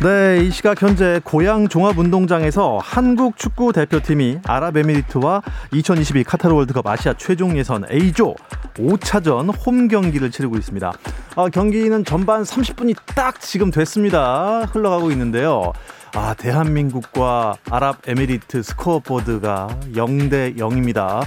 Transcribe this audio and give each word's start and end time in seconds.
네, 0.00 0.44
이 0.44 0.52
시각 0.52 0.80
현재 0.80 1.20
고양 1.24 1.66
종합운동장에서 1.66 2.78
한국 2.80 3.36
축구 3.36 3.72
대표팀이 3.72 4.38
아랍에미리트와 4.44 5.42
2022 5.72 6.22
카타르 6.22 6.54
월드컵 6.54 6.86
아시아 6.86 7.14
최종 7.14 7.58
예선 7.58 7.84
A조 7.90 8.36
5차전 8.74 9.52
홈 9.66 9.88
경기를 9.88 10.30
치르고 10.30 10.56
있습니다. 10.56 10.92
아, 11.34 11.48
경기는 11.48 12.04
전반 12.04 12.44
30분이 12.44 12.94
딱 13.06 13.40
지금 13.40 13.72
됐습니다. 13.72 14.66
흘러가고 14.72 15.10
있는데요. 15.10 15.72
아, 16.14 16.32
대한민국과 16.34 17.56
아랍에미리트 17.68 18.62
스코어보드가 18.62 19.80
0대 19.94 20.56
0입니다. 20.58 21.26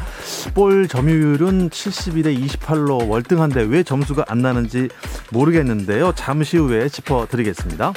볼 0.54 0.88
점유율은 0.88 1.72
72대 1.72 2.42
28로 2.48 3.06
월등한데 3.10 3.64
왜 3.64 3.84
점수가 3.84 4.26
안 4.30 4.38
나는지 4.38 4.88
모르겠는데요. 5.34 6.14
잠시 6.16 6.56
후에 6.56 6.88
짚어드리겠습니다. 6.88 7.92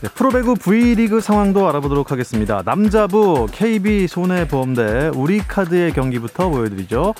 네, 0.00 0.08
프로배구 0.14 0.54
V리그 0.54 1.20
상황도 1.20 1.68
알아보도록 1.68 2.12
하겠습니다. 2.12 2.62
남자부 2.64 3.48
KB 3.50 4.06
손해보험대 4.06 5.10
우리카드의 5.12 5.92
경기부터 5.92 6.50
보여드리죠. 6.50 7.14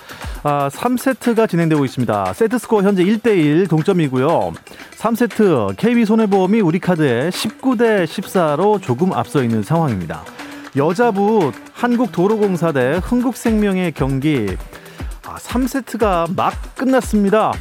아, 0.44 0.68
3세트가 0.68 1.48
진행되고 1.48 1.84
있습니다. 1.84 2.32
세트스코어 2.34 2.82
현재 2.82 3.02
1대1 3.02 3.68
동점이고요. 3.68 4.52
3세트 4.96 5.76
KB 5.76 6.04
손해보험이 6.04 6.60
우리카드에 6.60 7.30
19대 7.30 8.04
14로 8.04 8.80
조금 8.80 9.12
앞서 9.12 9.42
있는 9.42 9.64
상황입니다. 9.64 10.22
여자부 10.76 11.50
한국도로공사 11.72 12.70
대 12.70 13.00
흥국생명의 13.02 13.90
경기 13.90 14.56
아, 15.26 15.34
3세트가 15.34 16.36
막 16.36 16.54
끝났습니다. 16.76 17.52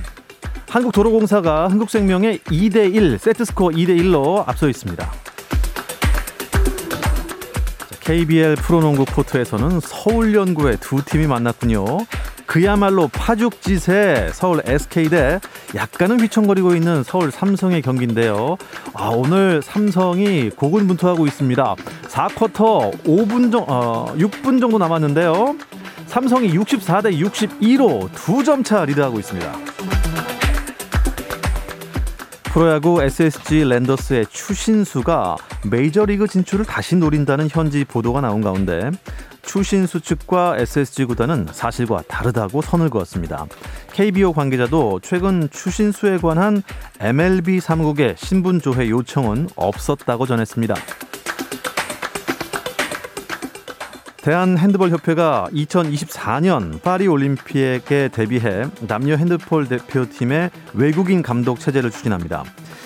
한국도로공사가 0.69 1.69
한국생명의 1.69 2.39
2대1 2.39 3.17
세트스코어 3.17 3.69
2대1로 3.69 4.43
앞서 4.47 4.67
있습니다. 4.69 5.11
KBL 8.01 8.55
프로농구 8.55 9.05
코트에서는 9.05 9.79
서울연구의 9.81 10.77
두 10.79 11.03
팀이 11.03 11.27
만났군요. 11.27 11.85
그야말로 12.45 13.09
파죽지세 13.09 14.29
서울 14.33 14.61
SK 14.65 15.09
대 15.09 15.39
약간은 15.75 16.21
휘청거리고 16.21 16.75
있는 16.75 17.03
서울 17.03 17.31
삼성의 17.31 17.81
경기인데요. 17.81 18.55
아, 18.93 19.09
오늘 19.09 19.61
삼성이 19.61 20.49
고군분투하고 20.51 21.27
있습니다. 21.27 21.75
4쿼터 22.07 23.03
5분 23.03 23.51
정, 23.51 23.65
어, 23.67 24.13
6분 24.17 24.61
정도 24.61 24.77
남았는데요. 24.77 25.57
삼성이 26.07 26.53
64대 26.53 27.19
62로 27.19 28.09
두 28.13 28.43
점 28.45 28.63
차 28.63 28.85
리드하고 28.85 29.19
있습니다. 29.19 29.53
프로야구 32.51 33.01
SSG 33.03 33.65
랜더스의 33.65 34.25
추신수가 34.27 35.37
메이저리그 35.69 36.27
진출을 36.27 36.65
다시 36.65 36.95
노린다는 36.95 37.49
현지 37.49 37.83
보도가 37.85 38.21
나온 38.21 38.41
가운데 38.41 38.89
추신수 39.43 40.01
측과 40.01 40.57
SSG 40.57 41.05
구단은 41.05 41.47
사실과 41.51 42.01
다르다고 42.07 42.61
선을 42.61 42.89
그었습니다. 42.89 43.45
KBO 43.93 44.33
관계자도 44.33 44.99
최근 45.01 45.49
추신수에 45.49 46.17
관한 46.17 46.61
MLB 46.99 47.59
사무국의 47.59 48.15
신분 48.17 48.59
조회 48.59 48.89
요청은 48.89 49.49
없었다고 49.55 50.25
전했습니다. 50.25 50.75
대한 54.27 54.57
핸드볼 54.57 54.89
협회가 54.89 55.47
2024년 55.53 56.81
파리 56.81 57.07
올림픽에 57.07 58.09
대비해 58.11 58.65
남녀 58.85 59.15
핸드볼 59.15 59.69
대표팀의 59.69 60.51
외국인 60.73 61.21
감독 61.21 61.61
체제를 61.61 61.91
추진합니다. 61.91 62.43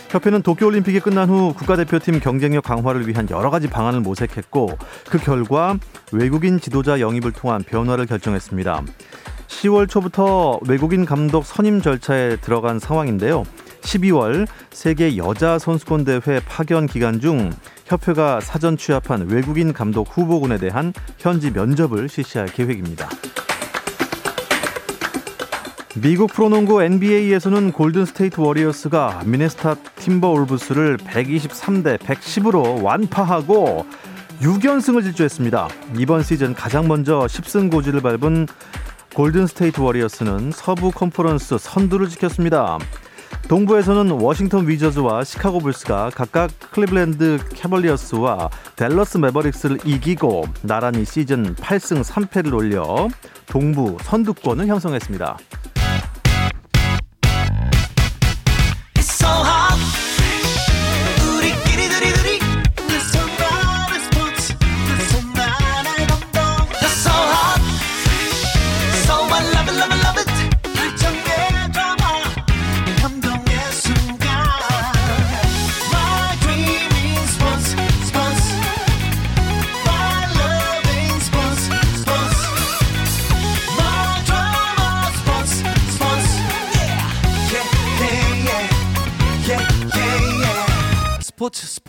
협회는 0.09 0.43
도쿄 0.43 0.67
올림픽이 0.67 0.99
끝난 0.99 1.27
후 1.27 1.55
국가대표팀 1.57 2.19
경쟁력 2.19 2.65
강화를 2.65 3.07
위한 3.07 3.27
여러 3.31 3.49
가지 3.49 3.67
방안을 3.67 4.01
모색했고 4.01 4.77
그 5.09 5.17
결과 5.17 5.79
외국인 6.11 6.59
지도자 6.59 6.99
영입을 6.99 7.31
통한 7.31 7.63
변화를 7.63 8.05
결정했습니다. 8.05 8.83
10월 9.47 9.89
초부터 9.89 10.59
외국인 10.67 11.07
감독 11.07 11.43
선임 11.47 11.81
절차에 11.81 12.35
들어간 12.35 12.77
상황인데요. 12.77 13.45
12월 13.81 14.45
세계 14.69 15.17
여자 15.17 15.57
선수권 15.57 16.05
대회 16.05 16.39
파견 16.47 16.85
기간 16.85 17.19
중 17.19 17.51
협회가 17.91 18.39
사전 18.39 18.77
취합한 18.77 19.27
외국인 19.27 19.73
감독 19.73 20.07
후보군에 20.15 20.57
대한 20.57 20.93
현지 21.17 21.51
면접을 21.51 22.07
실시할 22.07 22.47
계획입니다. 22.47 23.09
미국 25.97 26.31
프로농구 26.31 26.81
NBA에서는 26.83 27.73
골든 27.73 28.05
스테이트 28.05 28.39
워리어스가 28.39 29.23
미네소타 29.25 29.75
팀버울브스를 29.97 30.99
123대 30.99 31.97
110으로 31.97 32.81
완파하고 32.81 33.85
6연승을 34.39 35.03
질주했습니다. 35.03 35.67
이번 35.97 36.23
시즌 36.23 36.53
가장 36.53 36.87
먼저 36.87 37.19
10승 37.19 37.69
고지를 37.69 37.99
밟은 37.99 38.47
골든 39.13 39.47
스테이트 39.47 39.81
워리어스는 39.81 40.53
서부 40.53 40.91
컨퍼런스 40.91 41.57
선두를 41.57 42.07
지켰습니다. 42.07 42.79
동부에서는 43.47 44.11
워싱턴 44.11 44.67
위저즈와 44.67 45.23
시카고 45.23 45.59
불스가 45.59 46.11
각각 46.15 46.51
클리블랜드 46.71 47.39
캐벌리어스와 47.53 48.49
댈러스 48.75 49.17
매버릭스를 49.17 49.79
이기고 49.85 50.45
나란히 50.61 51.03
시즌 51.05 51.55
8승 51.55 52.03
3패를 52.03 52.53
올려 52.53 53.09
동부 53.47 53.97
선두권을 54.01 54.67
형성했습니다. 54.67 55.37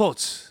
스포츠 0.02 0.50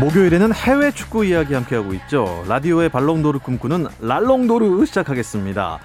목요일에는 0.00 0.54
해외 0.54 0.90
축구 0.90 1.26
이야기 1.26 1.52
함께하고 1.52 1.92
있죠. 1.92 2.42
라디오의 2.48 2.88
발롱도르 2.88 3.40
꿈꾸는 3.40 3.86
랄롱도르 4.00 4.86
시작하겠습니다. 4.86 5.78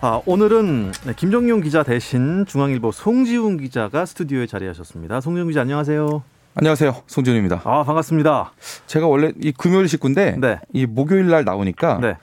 아, 0.00 0.20
오늘은 0.26 0.90
김정용 1.14 1.60
기자 1.60 1.84
대신 1.84 2.46
중앙일보 2.46 2.90
송지훈 2.90 3.58
기자가 3.58 4.06
스튜디오에 4.06 4.46
자리하셨습니다. 4.48 5.20
송지훈 5.20 5.46
기자 5.46 5.60
안녕하세요. 5.60 6.33
안녕하세요. 6.56 6.94
송지훈입니다. 7.08 7.62
아, 7.64 7.82
반갑습니다. 7.82 8.52
제가 8.86 9.08
원래 9.08 9.32
이 9.40 9.50
금요일 9.50 9.88
식구인데 9.88 10.36
네. 10.38 10.60
이 10.72 10.86
목요일 10.86 11.28
날 11.28 11.44
나오니까 11.44 11.98
네. 12.00 12.16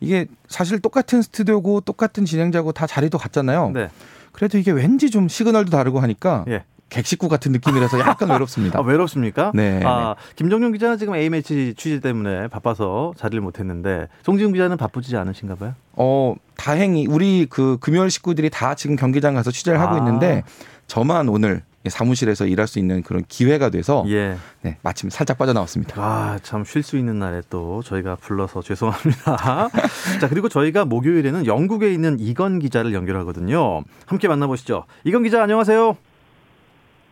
이게 0.00 0.26
사실 0.48 0.80
똑같은 0.80 1.22
스튜디오고 1.22 1.82
똑같은 1.82 2.24
진행자고 2.24 2.72
다 2.72 2.88
자리도 2.88 3.16
같잖아요. 3.16 3.70
네. 3.72 3.88
그래도 4.32 4.58
이게 4.58 4.72
왠지 4.72 5.08
좀 5.10 5.28
시그널도 5.28 5.70
다르고 5.70 6.00
하니까 6.00 6.44
예. 6.48 6.64
객식구 6.90 7.28
같은 7.28 7.52
느낌이라서 7.52 8.00
약간 8.00 8.28
외롭습니다. 8.32 8.80
아, 8.80 8.82
외롭습니까? 8.82 9.52
네. 9.54 9.80
아, 9.84 10.16
김정용 10.34 10.72
기자는 10.72 10.98
지금 10.98 11.14
A매치 11.14 11.74
취재 11.76 12.00
때문에 12.00 12.48
바빠서 12.48 13.12
자리를 13.16 13.40
못했는데 13.40 14.08
송지훈 14.24 14.52
기자는 14.52 14.76
바쁘지 14.78 15.16
않으신가 15.16 15.54
봐요? 15.54 15.74
어, 15.92 16.34
다행히 16.56 17.06
우리 17.06 17.46
그 17.48 17.78
금요일 17.80 18.10
식구들이 18.10 18.50
다 18.50 18.74
지금 18.74 18.96
경기장 18.96 19.34
가서 19.34 19.52
취재를 19.52 19.80
하고 19.80 19.94
아. 19.94 19.98
있는데 19.98 20.42
저만 20.88 21.28
오늘 21.28 21.62
사무실에서 21.90 22.46
일할 22.46 22.66
수 22.66 22.78
있는 22.78 23.02
그런 23.02 23.22
기회가 23.28 23.70
돼서 23.70 24.04
예. 24.08 24.36
네, 24.62 24.78
마침 24.82 25.10
살짝 25.10 25.38
빠져나왔습니다. 25.38 26.00
아, 26.02 26.38
참 26.42 26.64
쉴 26.64 26.82
수 26.82 26.96
있는 26.98 27.18
날에 27.18 27.42
또 27.50 27.82
저희가 27.82 28.16
불러서 28.16 28.60
죄송합니다. 28.62 29.68
자, 30.20 30.28
그리고 30.28 30.48
저희가 30.48 30.84
목요일에는 30.84 31.46
영국에 31.46 31.92
있는 31.92 32.16
이건 32.20 32.58
기자를 32.58 32.92
연결하거든요. 32.94 33.82
함께 34.06 34.28
만나보시죠. 34.28 34.84
이건 35.04 35.22
기자 35.22 35.42
안녕하세요. 35.42 35.96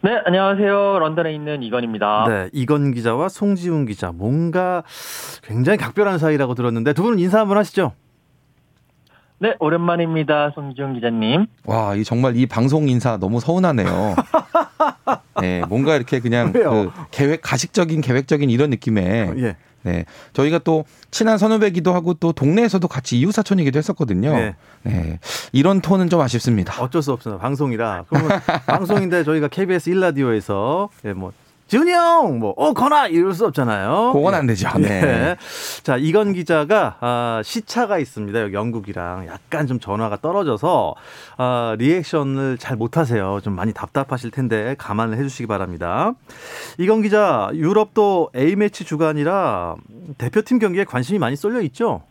네, 0.03 0.11
안녕하세요. 0.27 0.99
런던에 0.99 1.33
있는 1.35 1.63
이건입니다. 1.63 2.27
네, 2.29 2.51
이건 2.53 2.93
기자와 2.93 3.31
송지훈 3.31 3.87
기자 3.87 4.13
뭔가 4.13 4.83
굉장히 5.43 5.79
각별한 5.79 6.19
사이라고 6.19 6.55
들었는데 6.55 6.93
두 6.93 7.03
분은 7.05 7.19
인사 7.19 7.41
한번 7.41 7.57
하시죠. 7.57 7.93
네, 9.39 9.55
오랜만입니다. 9.59 10.53
송지훈 10.55 10.95
기자님. 10.95 11.47
와, 11.65 11.95
이 11.95 12.05
정말 12.05 12.37
이 12.37 12.47
방송 12.47 12.89
인사 12.89 13.17
너무 13.19 13.41
서운하네요. 13.41 14.15
네, 15.41 15.63
뭔가 15.69 15.97
이렇게 15.97 16.21
그냥? 16.21 16.53
그 16.53 16.91
계획 17.11 17.43
가식적인 17.43 18.01
계획적인 18.01 18.49
이런 18.49 18.71
느낌에 18.71 19.33
예. 19.37 19.57
네. 19.83 20.05
저희가 20.33 20.59
또 20.59 20.85
친한 21.11 21.37
선후배기도 21.37 21.93
하고 21.93 22.15
또 22.15 22.33
동네에서도 22.33 22.87
같이 22.89 23.19
이웃 23.19 23.33
사촌이기도 23.33 23.79
했었거든요. 23.79 24.33
네. 24.33 24.55
네. 24.83 25.19
이런 25.53 25.81
톤은 25.81 26.09
좀 26.09 26.21
아쉽습니다. 26.21 26.83
어쩔 26.83 27.03
수 27.03 27.13
없어요. 27.13 27.39
방송이라. 27.39 28.05
그러면 28.09 28.41
방송인데 28.67 29.25
저희가 29.25 29.49
KBS 29.49 29.91
1라디오에서 29.91 30.89
예, 31.05 31.13
뭐 31.13 31.33
지훈이 31.75 31.91
형, 31.91 32.39
뭐, 32.39 32.55
어, 32.57 32.73
거나! 32.73 33.09
이럴 33.09 33.35
수 33.35 33.47
없잖아요. 33.47 34.13
그건 34.13 34.35
안 34.35 34.47
되죠. 34.47 34.69
네. 34.79 35.01
네. 35.01 35.37
자, 35.83 35.97
이건 35.97 36.33
기자가, 36.33 36.99
아, 37.01 37.41
시차가 37.43 37.99
있습니다. 37.99 38.43
여기 38.43 38.55
영국이랑 38.55 39.27
약간 39.27 39.67
좀 39.67 39.81
전화가 39.81 40.19
떨어져서, 40.19 40.95
아, 41.37 41.75
리액션을 41.77 42.59
잘 42.59 42.77
못하세요. 42.77 43.41
좀 43.43 43.57
많이 43.57 43.73
답답하실 43.73 44.31
텐데, 44.31 44.77
감안을 44.79 45.19
해주시기 45.19 45.49
바랍니다. 45.49 46.13
이건 46.79 47.03
기자, 47.03 47.51
유럽도 47.55 48.31
A매치 48.37 48.85
주간이라 48.85 49.75
대표팀 50.19 50.61
경기에 50.61 50.85
관심이 50.85 51.19
많이 51.19 51.35
쏠려 51.35 51.61
있죠? 51.63 52.03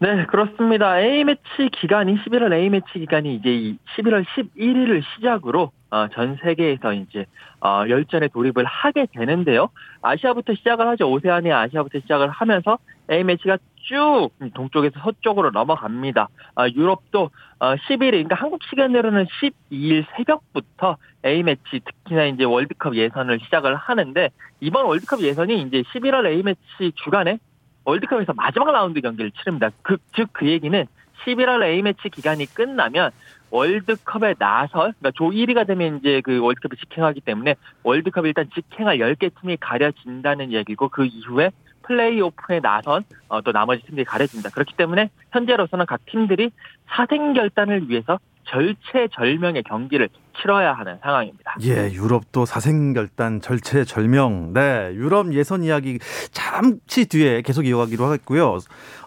네, 0.00 0.26
그렇습니다. 0.26 0.98
A매치 0.98 1.70
기간이, 1.80 2.16
11월 2.24 2.52
A매치 2.52 2.98
기간이 2.98 3.36
이제 3.36 3.48
이 3.48 3.78
11월 3.96 4.24
11일을 4.24 5.02
시작으로 5.14 5.70
어, 5.90 6.08
전 6.08 6.36
세계에서 6.42 6.92
이제 6.94 7.26
어, 7.60 7.84
열전에 7.88 8.28
돌입을 8.28 8.64
하게 8.64 9.06
되는데요. 9.12 9.70
아시아부터 10.02 10.54
시작을 10.54 10.86
하죠. 10.88 11.10
오세아니아 11.10 11.60
아시아부터 11.60 12.00
시작을 12.00 12.28
하면서 12.30 12.78
A매치가 13.10 13.58
쭉 13.82 14.30
동쪽에서 14.54 15.00
서쪽으로 15.00 15.50
넘어갑니다. 15.50 16.28
어, 16.56 16.66
유럽도 16.74 17.30
어, 17.58 17.74
11일, 17.74 18.10
그러니까 18.12 18.36
한국 18.36 18.62
시간으로는 18.62 19.26
12일 19.26 20.06
새벽부터 20.16 20.96
A매치, 21.24 21.80
특히나 21.80 22.24
이제 22.26 22.44
월드컵 22.44 22.96
예선을 22.96 23.40
시작을 23.40 23.76
하는데, 23.76 24.30
이번 24.60 24.86
월드컵 24.86 25.20
예선이 25.20 25.62
이제 25.62 25.82
11월 25.82 26.26
A매치 26.26 26.92
주간에 26.94 27.38
월드컵에서 27.84 28.32
마지막 28.34 28.70
라운드 28.72 29.00
경기를 29.00 29.30
치릅니다. 29.32 29.70
그, 29.82 29.98
즉, 30.14 30.28
그 30.32 30.46
얘기는 30.46 30.86
11월 31.24 31.62
A매치 31.64 32.08
기간이 32.08 32.46
끝나면 32.46 33.10
월드컵에 33.50 34.34
나설, 34.38 34.92
그러니까 34.98 35.10
조 35.14 35.30
1위가 35.30 35.66
되면 35.66 35.98
이제 35.98 36.20
그 36.24 36.40
월드컵이 36.40 36.76
직행하기 36.78 37.20
때문에 37.22 37.56
월드컵 37.82 38.26
일단 38.26 38.48
직행할 38.54 38.98
10개 38.98 39.30
팀이 39.40 39.56
가려진다는 39.58 40.52
얘기고 40.52 40.88
그 40.88 41.04
이후에 41.04 41.50
플레이오프에 41.82 42.60
나선 42.60 43.04
어, 43.28 43.40
또 43.40 43.52
나머지 43.52 43.82
팀들이 43.84 44.04
가려진다. 44.04 44.50
그렇기 44.50 44.74
때문에 44.76 45.10
현재로서는 45.32 45.86
각 45.86 46.00
팀들이 46.06 46.50
사생 46.88 47.32
결단을 47.32 47.88
위해서 47.88 48.18
절체절명의 48.50 49.62
경기를 49.64 50.08
치러야 50.40 50.72
하는 50.72 50.98
상황입니다. 51.02 51.56
예, 51.62 51.92
유럽도 51.92 52.44
사생결단 52.44 53.40
절체절명. 53.40 54.52
네, 54.54 54.92
유럽 54.94 55.32
예선 55.34 55.62
이야기 55.62 55.98
잠시 56.32 57.06
뒤에 57.06 57.42
계속 57.42 57.66
이어가기로 57.66 58.04
하겠고요. 58.04 58.58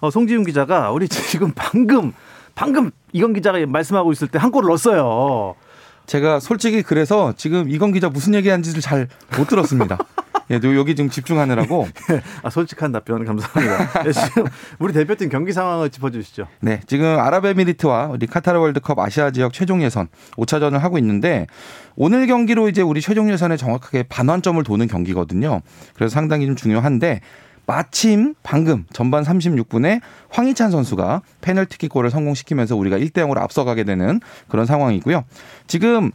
어, 0.02 0.10
송지훈 0.10 0.46
기자가 0.46 0.92
우리 0.92 1.08
지금 1.10 1.52
방금 1.56 2.14
방금 2.56 2.92
이건 3.14 3.34
기자가 3.34 3.58
말씀하고 3.66 4.12
있을 4.12 4.28
때 4.28 4.38
한 4.40 4.52
골을 4.52 4.68
넣었어요. 4.68 5.56
제가 6.06 6.40
솔직히 6.42 6.82
그래서 6.84 7.34
지금 7.38 7.70
이건 7.70 7.94
기자 7.94 8.10
무슨 8.10 8.34
얘기하는지를 8.36 8.82
잘 8.82 9.08
못 9.38 9.48
들었습니다. 9.48 9.98
예, 10.52 10.60
또 10.60 10.76
여기 10.76 10.94
지금 10.96 11.10
집중하느라고. 11.10 11.88
아, 12.44 12.50
솔직한 12.50 12.92
답변 12.92 13.24
감사합니다. 13.24 14.04
네, 14.04 14.12
지금 14.12 14.44
우리 14.80 14.92
대표팀 14.92 15.30
경기 15.30 15.54
상황을 15.54 15.90
짚어주시죠. 15.90 16.48
네, 16.60 16.82
지금 16.86 17.18
아랍에미리트와 17.18 18.08
우리 18.08 18.28
카타르 18.28 18.60
월드컵 18.60 19.00
아시아 19.00 19.32
지역 19.32 19.54
최종 19.54 19.82
예선 19.82 20.10
5차전을 20.36 20.80
하고 20.80 20.98
있는데 20.98 21.48
오늘 21.96 22.28
경기로 22.28 22.68
이제 22.68 22.82
우리 22.82 23.00
최종 23.00 23.32
예선에 23.32 23.56
정확하게 23.56 24.04
반환점을 24.04 24.62
도는 24.66 24.88
경기거든요. 24.88 25.62
그래서 25.96 26.14
상당히 26.14 26.46
좀 26.46 26.58
중요한데 26.58 27.22
마침 27.66 28.34
방금 28.44 28.86
전반 28.92 29.24
36분에 29.24 30.02
황희찬 30.30 30.72
선수가 30.72 31.22
페널티킥골을 31.42 32.10
성공시키면서 32.10 32.76
우리가 32.76 32.98
1대 32.98 33.14
0으로 33.14 33.38
앞서가게 33.40 33.84
되는 33.84 34.20
그런 34.48 34.66
상황이고요. 34.66 35.24
지금 35.68 36.12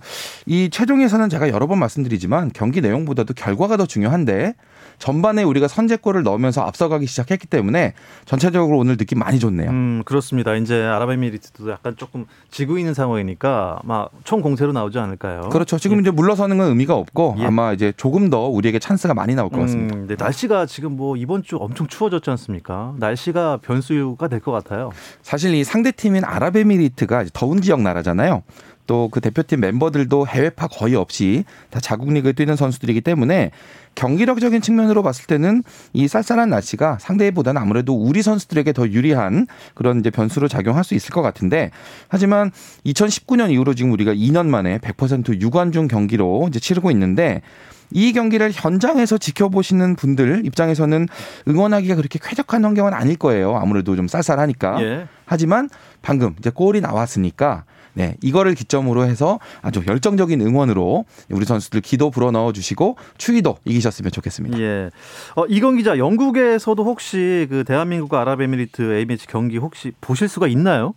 이 0.47 0.69
최종에서는 0.71 1.29
제가 1.29 1.49
여러 1.49 1.67
번 1.67 1.79
말씀드리지만 1.79 2.51
경기 2.53 2.81
내용보다도 2.81 3.35
결과가 3.35 3.77
더 3.77 3.87
중요한데 3.87 4.55
전반에 4.99 5.45
우리가 5.45 5.69
선제골을 5.69 6.25
넣으면서 6.25 6.63
앞서가기 6.63 7.07
시작했기 7.07 7.47
때문에 7.47 7.95
전체적으로 8.25 8.79
오늘 8.79 8.97
느낌 8.97 9.21
많이 9.21 9.39
좋네요. 9.39 9.71
음, 9.71 10.03
그렇습니다. 10.05 10.55
이제 10.57 10.83
아랍에미리트도 10.83 11.71
약간 11.71 11.97
조금 11.97 12.27
지고 12.51 12.79
있는 12.79 12.95
상황이니까 12.95 13.79
아마 13.83 14.09
총 14.25 14.43
공세로 14.43 14.73
나오지 14.73 14.99
않을까요? 14.99 15.49
그렇죠. 15.51 15.79
지금 15.79 16.01
이제 16.01 16.11
물러서는 16.11 16.59
건 16.59 16.69
의미가 16.69 16.95
없고 16.95 17.37
예. 17.39 17.47
아마 17.47 17.73
이제 17.73 17.93
조금 17.97 18.29
더 18.29 18.49
우리에게 18.49 18.79
찬스가 18.79 19.15
많이 19.15 19.35
나올 19.35 19.51
것 19.51 19.61
같습니다. 19.61 19.95
음, 19.95 20.07
네, 20.09 20.17
날씨가 20.19 20.67
지금 20.67 20.97
뭐 20.97 21.17
이번 21.17 21.38
주 21.43 21.57
엄청 21.57 21.87
추워졌지 21.87 22.29
않습니까? 22.31 22.95
날씨가 22.99 23.59
변수가 23.59 24.29
될 24.29 24.41
것 24.41 24.53
같아요. 24.53 24.91
사실 25.23 25.55
이 25.55 25.65
상대 25.65 25.91
팀인 25.91 26.25
아랍에미리트가 26.25 27.27
더운 27.33 27.61
지역 27.61 27.81
나라잖아요. 27.83 28.43
또 28.87 29.09
그 29.13 29.21
대표팀 29.21 29.61
멤버들도 29.61 30.27
해외파 30.27 30.67
거의 30.67 30.95
없이 30.95 31.45
다 31.69 31.79
자국 31.79 32.11
리그에 32.11 32.33
뛰는 32.33 32.57
선수들이기 32.57 33.03
때문에 33.03 33.51
경기력적인 33.97 34.63
측면으로 34.63 35.03
봤을 35.03 35.27
때는 35.27 35.63
이 35.93 36.09
쌀쌀한 36.09 36.49
날씨가 36.49 36.97
상대보다는 36.99 37.61
아무래도 37.61 37.95
우리 37.95 38.23
선수들에게 38.23 38.73
더 38.73 38.89
유리한 38.89 39.47
그런 39.75 40.01
이제 40.01 40.09
변수로 40.09 40.49
작용할 40.49 40.85
수 40.85 40.95
있을 40.95 41.11
것 41.11 41.21
같은데 41.21 41.71
하지만 42.09 42.51
2019년 42.87 43.51
이후로 43.51 43.75
지금 43.75 43.93
우리가 43.93 44.15
2년 44.15 44.47
만에 44.47 44.79
100% 44.79 45.41
유관중 45.41 45.89
경기로 45.89 46.47
이제 46.49 46.59
치르고 46.59 46.91
있는데 46.93 47.43
이 47.91 48.13
경기를 48.13 48.51
현장에서 48.53 49.19
지켜보시는 49.19 49.97
분들 49.97 50.43
입장에서는 50.45 51.09
응원하기가 51.49 51.97
그렇게 51.97 52.19
쾌적한 52.23 52.65
환경은 52.65 52.95
아닐 52.95 53.17
거예요. 53.17 53.57
아무래도 53.57 53.97
좀 53.97 54.09
쌀쌀하니까. 54.09 54.83
예. 54.83 55.09
하지만 55.25 55.69
방금 56.03 56.35
이제 56.39 56.51
골이 56.51 56.81
나왔으니까 56.81 57.65
네, 57.99 58.15
이거를 58.23 58.55
기점으로 58.55 59.05
해서 59.05 59.41
아주 59.61 59.83
열정적인 59.87 60.41
응원으로 60.41 61.05
우리 61.31 61.45
선수들 61.45 61.81
기도 61.81 62.11
불어 62.11 62.31
넣어 62.31 62.53
주시고 62.53 62.97
추위도 63.17 63.59
이기셨으면 63.65 64.13
좋겠습니다. 64.13 64.61
예. 64.61 64.91
어, 65.35 65.45
이건 65.47 65.77
기자, 65.77 65.99
영국에서도 65.99 66.85
혹시 66.85 67.49
그 67.51 67.65
대한민국과 67.65 68.21
아랍에미리트 68.21 68.95
A매치 68.95 69.27
경기 69.27 69.59
혹시 69.59 69.93
보실 70.01 70.29
수가 70.29 70.47
있나요? 70.47 70.95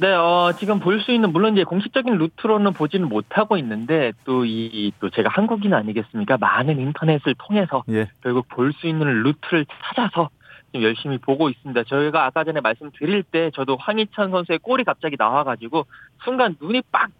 네, 0.00 0.14
어, 0.14 0.52
지금 0.58 0.80
볼 0.80 1.00
수 1.02 1.12
있는, 1.12 1.30
물론 1.30 1.52
이제 1.52 1.62
공식적인 1.62 2.14
루트로는 2.16 2.72
보지는 2.72 3.10
못하고 3.10 3.58
있는데, 3.58 4.12
또 4.24 4.46
이, 4.46 4.92
또 4.98 5.10
제가 5.10 5.28
한국인 5.30 5.74
아니겠습니까? 5.74 6.38
많은 6.38 6.80
인터넷을 6.80 7.34
통해서 7.36 7.84
예. 7.90 8.08
결국 8.22 8.48
볼 8.48 8.72
수 8.72 8.86
있는 8.86 9.22
루트를 9.22 9.66
찾아서 9.84 10.30
지금 10.72 10.84
열심히 10.86 11.18
보고 11.18 11.50
있습니다. 11.50 11.82
저희가 11.84 12.24
아까 12.24 12.44
전에 12.44 12.60
말씀드릴 12.62 13.24
때 13.24 13.50
저도 13.54 13.76
황희찬 13.76 14.30
선수의 14.30 14.60
골이 14.60 14.84
갑자기 14.84 15.16
나와가지고 15.18 15.84
순간 16.24 16.56
눈이 16.60 16.82
빡 16.90 17.10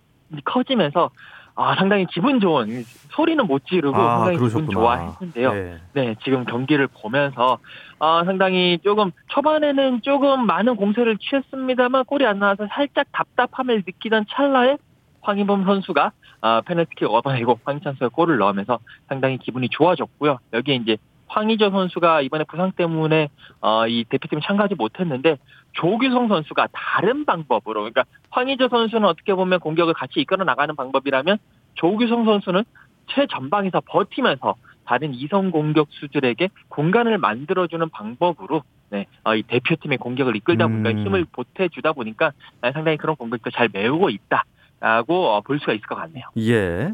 커지면서 0.44 1.10
아, 1.56 1.74
상당히 1.76 2.06
기분 2.06 2.40
좋은, 2.40 2.84
소리는 3.10 3.44
못 3.46 3.66
지르고 3.66 3.94
아, 4.00 4.16
상당히 4.20 4.36
기분 4.38 4.66
그러셨구나. 4.66 4.70
좋아했는데요. 4.80 5.52
예. 5.54 5.80
네, 5.92 6.14
지금 6.24 6.44
경기를 6.46 6.86
보면서 6.86 7.58
아, 8.00 8.24
상당히 8.24 8.78
조금 8.82 9.12
초반에는 9.28 10.00
조금 10.02 10.46
많은 10.46 10.76
공세를 10.76 11.18
취했습니다만 11.18 12.06
골이 12.06 12.24
안 12.24 12.38
나와서 12.38 12.66
살짝 12.70 13.06
답답함을 13.12 13.82
느끼던 13.86 14.24
찰나에 14.30 14.78
황희범 15.20 15.64
선수가 15.64 16.12
아, 16.40 16.62
페널티킥 16.62 17.10
얻어내고 17.10 17.60
황희찬 17.62 17.92
선수가 17.92 18.08
골을 18.08 18.38
넣으면서 18.38 18.78
상당히 19.06 19.36
기분이 19.36 19.68
좋아졌고요. 19.68 20.38
여기에 20.54 20.76
이제 20.76 20.96
황희조 21.26 21.70
선수가 21.70 22.22
이번에 22.22 22.44
부상 22.44 22.72
때문에 22.72 23.28
어, 23.60 23.86
이 23.86 24.04
대표팀에 24.08 24.40
참가하지 24.44 24.76
못했는데 24.76 25.36
조규성 25.72 26.28
선수가 26.28 26.68
다른 26.72 27.26
방법으로 27.26 27.80
그러니까 27.80 28.04
황희조 28.30 28.68
선수는 28.68 29.06
어떻게 29.06 29.34
보면 29.34 29.60
공격을 29.60 29.92
같이 29.92 30.20
이끌어 30.20 30.44
나가는 30.44 30.74
방법이라면 30.74 31.36
조규성 31.74 32.24
선수는 32.24 32.64
최전방에서 33.08 33.82
버티면서 33.84 34.54
다른 34.90 35.14
이성 35.14 35.52
공격 35.52 35.86
수들에게 35.90 36.48
공간을 36.68 37.16
만들어주는 37.18 37.90
방법으로 37.90 38.64
네, 38.88 39.06
어, 39.22 39.36
이 39.36 39.44
대표팀의 39.44 39.98
공격을 39.98 40.34
이끌다 40.34 40.66
보니까 40.66 40.90
음. 40.90 41.06
힘을 41.06 41.26
보태주다 41.30 41.92
보니까 41.92 42.32
아, 42.60 42.72
상당히 42.72 42.96
그런 42.96 43.14
공백도 43.14 43.50
잘 43.50 43.68
메우고 43.72 44.10
있다 44.10 44.42
라고 44.80 45.28
어, 45.28 45.42
볼 45.42 45.60
수가 45.60 45.74
있을 45.74 45.86
것 45.86 45.94
같네요. 45.94 46.24
예. 46.38 46.92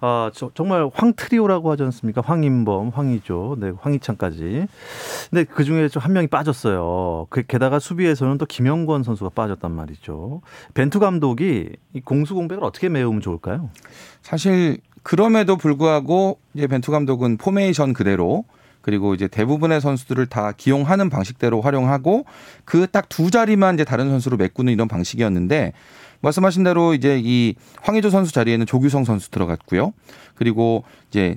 아, 0.00 0.32
저, 0.34 0.50
정말 0.54 0.90
황트리오라고 0.92 1.70
하지 1.70 1.84
않습니까? 1.84 2.20
황인범, 2.20 2.88
황의조, 2.88 3.58
네, 3.60 3.72
황희찬까지. 3.78 4.66
근데 5.30 5.44
그 5.44 5.62
중에 5.62 5.86
좀한 5.86 6.14
명이 6.14 6.26
빠졌어요. 6.26 7.28
그, 7.30 7.44
게다가 7.44 7.78
수비에서는 7.78 8.38
또 8.38 8.46
김영권 8.46 9.04
선수가 9.04 9.30
빠졌단 9.36 9.70
말이죠. 9.70 10.40
벤투 10.74 10.98
감독이 10.98 11.68
이 11.92 12.00
공수 12.00 12.34
공백을 12.34 12.64
어떻게 12.64 12.88
메우면 12.88 13.20
좋을까요? 13.20 13.70
사실 14.22 14.78
그럼에도 15.06 15.56
불구하고 15.56 16.40
이제 16.54 16.66
벤투 16.66 16.90
감독은 16.90 17.36
포메이션 17.36 17.92
그대로 17.92 18.44
그리고 18.82 19.14
이제 19.14 19.28
대부분의 19.28 19.80
선수들을 19.80 20.26
다 20.26 20.50
기용하는 20.50 21.10
방식대로 21.10 21.60
활용하고 21.60 22.24
그 22.64 22.88
딱 22.88 23.06
두 23.08 23.30
자리만 23.30 23.74
이제 23.76 23.84
다른 23.84 24.08
선수로 24.08 24.36
메꾸는 24.36 24.72
이런 24.72 24.88
방식이었는데 24.88 25.74
말씀하신 26.22 26.64
대로 26.64 26.92
이제 26.92 27.20
이 27.22 27.54
황의조 27.82 28.10
선수 28.10 28.32
자리에는 28.32 28.66
조규성 28.66 29.04
선수 29.04 29.30
들어갔고요. 29.30 29.92
그리고 30.34 30.82
이제 31.08 31.36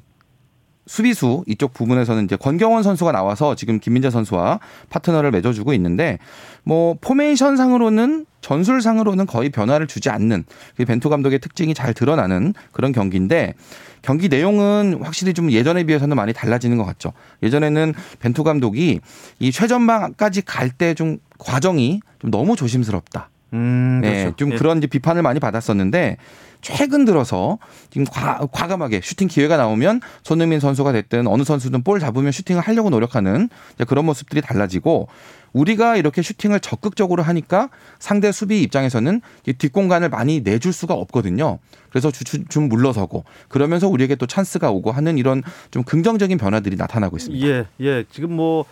수비수 0.89 1.43
이쪽 1.46 1.72
부분에서는 1.75 2.25
이제 2.25 2.36
권경원 2.36 2.81
선수가 2.81 3.12
나와서 3.12 3.53
지금 3.53 3.79
김민재 3.79 4.10
선수와 4.10 4.60
파트너를 4.89 5.29
맺어주고 5.29 5.72
있는데 5.74 6.17
뭐 6.63 6.96
포메이션 7.00 7.58
상으로는 7.58 8.25
전술 8.41 8.81
상으로는 8.81 9.27
거의 9.27 9.51
변화를 9.51 9.86
주지 9.86 10.10
않는 10.10 10.46
그 10.75 10.86
벤투 10.86 11.10
감독의 11.10 11.39
특징이 11.39 11.75
잘 11.75 11.93
드러나는 11.93 12.55
그런 12.72 12.91
경기인데 12.91 13.53
경기 14.01 14.29
내용은 14.29 15.00
확실히 15.03 15.36
좀 15.36 15.51
예전에 15.51 15.84
비해서는 15.84 16.17
많이 16.17 16.34
달라지는 16.34 16.77
것 16.77 16.86
같죠. 16.86 17.13
예전에는 17.43 17.93
벤투 18.19 18.43
감독이 18.43 19.00
이 19.38 19.51
최전방까지 19.51 20.41
갈 20.41 20.72
때 20.72 20.96
좀 20.96 21.19
과정이 21.38 22.00
좀 22.19 22.31
너무 22.31 22.55
조심스럽다. 22.55 23.29
음, 23.53 24.00
네, 24.01 24.24
그렇죠. 24.24 24.36
좀 24.36 24.53
예. 24.53 24.58
그런 24.58 24.77
이제 24.77 24.88
비판을 24.88 25.22
많이 25.22 25.39
받았었는데 25.39 26.18
최근 26.62 27.06
들어서 27.06 27.58
지금 27.89 28.06
과, 28.06 28.46
과감하게 28.51 29.01
슈팅 29.01 29.27
기회가 29.27 29.58
나오면 29.58 30.01
손흥민 30.24 30.60
선수가 30.60 30.91
됐든 30.91 31.27
어느 31.27 31.44
선수든 31.44 31.84
볼 31.84 32.00
잡으면 32.00 32.32
슈팅을 32.32 32.62
하려고 32.62 32.89
노력하는 32.89 33.50
그런 33.88 34.06
모습들이 34.06 34.41
달라지고 34.41 35.08
우리가 35.53 35.96
이렇게 35.96 36.22
슈팅을 36.22 36.60
적극적으로 36.60 37.24
하니까 37.24 37.70
상대 37.98 38.32
수비 38.32 38.62
입장에서는 38.62 39.22
이 39.48 39.53
뒷공간을 39.53 40.10
많이 40.10 40.41
내줄 40.41 40.74
수가 40.74 40.94
없거든요. 40.94 41.60
그래서 41.89 42.12
좀 42.50 42.70
물러서고 42.70 43.24
그러면서 43.48 43.88
우리에게 43.88 44.15
또 44.15 44.27
찬스가 44.27 44.70
오고 44.70 44.91
하는 44.91 45.18
이런 45.18 45.41
좀 45.72 45.84
긍정적인 45.84 46.38
변화들이 46.38 46.75
나타나고 46.75 47.18
있습니다. 47.18 47.48
예, 47.48 47.65
예. 47.82 48.06
지금 48.12 48.34
뭐, 48.34 48.65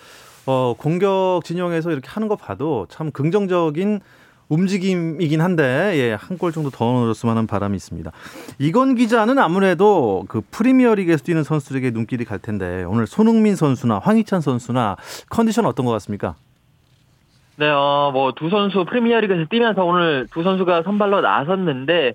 어, 0.46 0.76
공격 0.78 1.42
진영에서 1.44 1.92
이렇게 1.92 2.10
하는 2.10 2.28
거 2.28 2.36
봐도 2.36 2.86
참 2.92 3.12
긍정적인 3.12 4.02
움직임이긴 4.50 5.42
한데, 5.42 5.94
예, 5.96 6.14
한 6.14 6.38
골 6.38 6.52
정도 6.52 6.70
더 6.70 6.86
넣어줬으면 6.86 7.36
하는 7.36 7.48
바람이 7.48 7.76
있습니다. 7.76 8.12
이건 8.60 8.96
기자는 8.96 9.40
아무래도 9.40 10.26
그 10.28 10.42
프리미어 10.52 10.96
리그에서 10.96 11.24
뛰는 11.24 11.44
선수들에게 11.44 11.92
눈길이 11.92 12.26
갈 12.26 12.40
텐데, 12.40 12.84
오늘 12.84 13.08
손흥민 13.08 13.56
선수나 13.56 14.00
황희찬 14.00 14.42
선수나 14.42 14.98
컨디션 15.30 15.66
어떤 15.66 15.86
것 15.86 15.92
같습니까? 15.94 16.36
네, 17.58 17.68
어, 17.70 18.12
뭐, 18.14 18.34
두 18.34 18.50
선수 18.50 18.86
프리미어리그에서 18.86 19.46
뛰면서 19.50 19.84
오늘 19.84 20.28
두 20.32 20.44
선수가 20.44 20.84
선발로 20.84 21.22
나섰는데, 21.22 22.14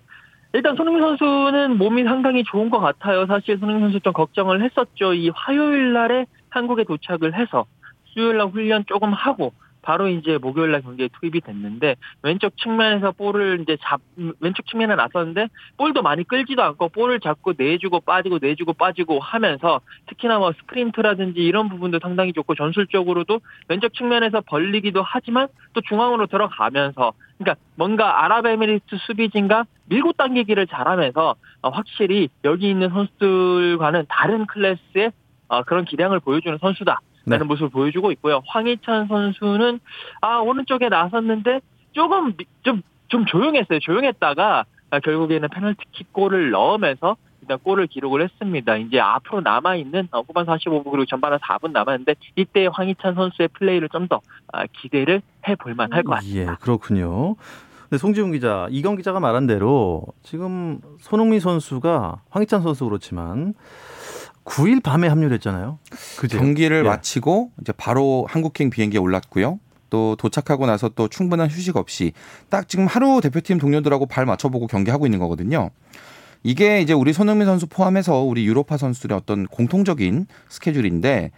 일단 0.54 0.76
손흥민 0.76 1.02
선수는 1.02 1.78
몸이 1.78 2.04
상당히 2.04 2.44
좋은 2.44 2.70
것 2.70 2.78
같아요. 2.78 3.26
사실 3.26 3.58
손흥민 3.58 3.86
선수 3.86 4.00
좀 4.00 4.12
걱정을 4.12 4.62
했었죠. 4.62 5.14
이 5.14 5.30
화요일 5.34 5.94
날에 5.94 6.26
한국에 6.50 6.84
도착을 6.84 7.34
해서 7.34 7.64
수요일 8.04 8.36
날 8.36 8.48
훈련 8.48 8.84
조금 8.86 9.12
하고, 9.12 9.52
바로 9.82 10.08
이제 10.08 10.38
목요일 10.38 10.72
날 10.72 10.82
경기에 10.82 11.08
투입이 11.20 11.40
됐는데, 11.40 11.96
왼쪽 12.22 12.56
측면에서 12.56 13.12
볼을 13.12 13.60
이제 13.62 13.76
잡, 13.82 14.00
왼쪽 14.40 14.66
측면에 14.66 14.94
나섰는데, 14.94 15.48
볼도 15.76 16.02
많이 16.02 16.24
끌지도 16.24 16.62
않고, 16.62 16.88
볼을 16.90 17.20
잡고 17.20 17.54
내주고 17.56 18.00
빠지고 18.00 18.38
내주고 18.40 18.72
빠지고 18.72 19.18
하면서, 19.20 19.80
특히나 20.06 20.38
뭐 20.38 20.52
스프린트라든지 20.52 21.40
이런 21.40 21.68
부분도 21.68 21.98
상당히 22.00 22.32
좋고, 22.32 22.54
전술적으로도 22.54 23.40
왼쪽 23.68 23.92
측면에서 23.94 24.40
벌리기도 24.42 25.02
하지만 25.02 25.48
또 25.72 25.80
중앙으로 25.80 26.26
들어가면서 26.26 27.12
그러니까 27.38 27.60
뭔가 27.74 28.24
아랍에미리트 28.24 28.96
수비진과 29.06 29.64
밀고 29.86 30.12
당기기를 30.12 30.66
잘하면서 30.68 31.34
어, 31.62 31.68
확실히 31.68 32.28
여기 32.44 32.70
있는 32.70 32.88
선수들과는 32.90 34.06
다른 34.08 34.46
클래스의 34.46 35.12
어, 35.48 35.62
그런 35.64 35.84
기량을 35.84 36.20
보여주는 36.20 36.56
선수다. 36.58 37.00
네. 37.24 37.36
라는 37.36 37.46
모습을 37.48 37.68
보여주고 37.70 38.10
있고요. 38.12 38.42
황희찬 38.46 39.06
선수는 39.08 39.80
아 40.20 40.38
오른쪽에 40.38 40.88
나섰는데 40.88 41.60
조금 41.92 42.36
미- 42.36 42.44
좀, 42.62 42.82
좀 43.08 43.24
조용했어요. 43.26 43.78
조용했다가 43.80 44.64
아, 44.90 45.00
결국에는 45.00 45.48
페널티킥 45.48 46.12
골을 46.12 46.50
넣으면서 46.50 47.16
일단 47.40 47.58
골을 47.58 47.86
기록을 47.88 48.22
했습니다. 48.22 48.76
이제 48.76 49.00
앞으로 49.00 49.40
남아 49.40 49.76
있는 49.76 50.06
어, 50.12 50.20
후반 50.20 50.46
45분 50.46 50.84
그리고 50.84 51.04
전반 51.06 51.32
한 51.32 51.38
4분 51.40 51.72
남았는데 51.72 52.14
이때 52.36 52.66
황희찬 52.72 53.14
선수의 53.14 53.48
플레이를 53.54 53.88
좀 53.88 54.06
더 54.08 54.20
아, 54.52 54.64
기대를 54.66 55.22
해볼 55.48 55.74
만할 55.74 56.02
것 56.04 56.14
같습니다. 56.16 56.52
예, 56.52 56.56
그렇군요. 56.60 57.34
근데 57.88 57.98
송지훈 57.98 58.32
기자, 58.32 58.66
이경 58.70 58.96
기자가 58.96 59.20
말한 59.20 59.46
대로 59.46 60.02
지금 60.22 60.78
손흥민 61.00 61.40
선수가 61.40 62.20
황희찬 62.30 62.62
선수 62.62 62.84
그렇지만 62.86 63.54
9일 64.44 64.82
밤에 64.82 65.08
합류했잖아요. 65.08 65.78
그죠? 66.18 66.38
경기를 66.38 66.78
예. 66.78 66.82
마치고 66.82 67.50
이제 67.60 67.72
바로 67.72 68.26
한국행 68.28 68.70
비행기에 68.70 68.98
올랐고요. 68.98 69.60
또 69.90 70.16
도착하고 70.16 70.66
나서 70.66 70.88
또 70.88 71.06
충분한 71.06 71.48
휴식 71.50 71.76
없이 71.76 72.12
딱 72.48 72.66
지금 72.68 72.86
하루 72.86 73.20
대표팀 73.20 73.58
동료들하고 73.58 74.06
발 74.06 74.24
맞춰보고 74.24 74.66
경기하고 74.66 75.06
있는 75.06 75.18
거거든요. 75.18 75.70
이게 76.42 76.80
이제 76.80 76.92
우리 76.92 77.12
손흥민 77.12 77.46
선수 77.46 77.66
포함해서 77.66 78.20
우리 78.20 78.46
유로파 78.46 78.76
선수들의 78.78 79.16
어떤 79.16 79.46
공통적인 79.46 80.26
스케줄인데 80.48 81.30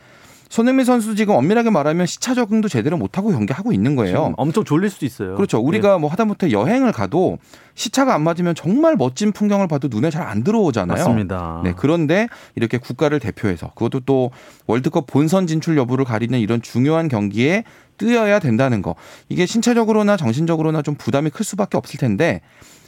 손흥민 0.49 0.85
선수 0.85 1.15
지금 1.15 1.35
엄밀하게 1.35 1.71
말하면 1.71 2.07
시차 2.07 2.35
적응도 2.35 2.69
제대로 2.69 2.97
못하고 2.97 3.31
경기하고 3.31 3.73
있는 3.73 3.97
거예요. 3.97 4.35
엄청 4.37 4.65
졸릴 4.65 4.91
수도 4.91 5.07
있어요. 5.07 5.35
그렇죠. 5.35 5.59
우리가 5.59 5.99
뭐 5.99 6.11
하다못해 6.11 6.53
여행을 6.53 6.93
가도 6.93 7.39
시차가 7.75 8.15
안 8.15 8.23
맞으면 8.23 8.55
정말 8.55 8.97
멋진 8.97 9.33
풍경을 9.33 9.67
봐도 9.67 9.89
눈에 9.89 10.11
잘안 10.11 10.39
예, 10.39 10.43
들어오잖아요. 10.45 10.97
맞습니다. 10.97 11.61
네, 11.65 11.73
그런데 11.77 12.29
이렇게 12.55 12.79
국가를 12.79 13.19
대표해서 13.19 13.71
그것도 13.75 14.01
또 14.01 14.31
월드컵 14.67 15.07
본선 15.07 15.47
진출 15.47 15.77
여부를 15.77 16.05
가리는 16.05 16.39
이런 16.39 16.63
중요한 16.63 17.09
경기에 17.09 17.65
뛰어야 17.99 18.39
된다는 18.39 18.83
거. 18.83 18.95
이게 19.29 19.47
신체적으로나 19.47 20.17
정신적으로나 20.17 20.83
좀 20.83 20.95
부담이 20.95 21.31
클 21.31 21.45
수밖에 21.45 21.77
없을 21.77 21.99
텐데 21.99 22.41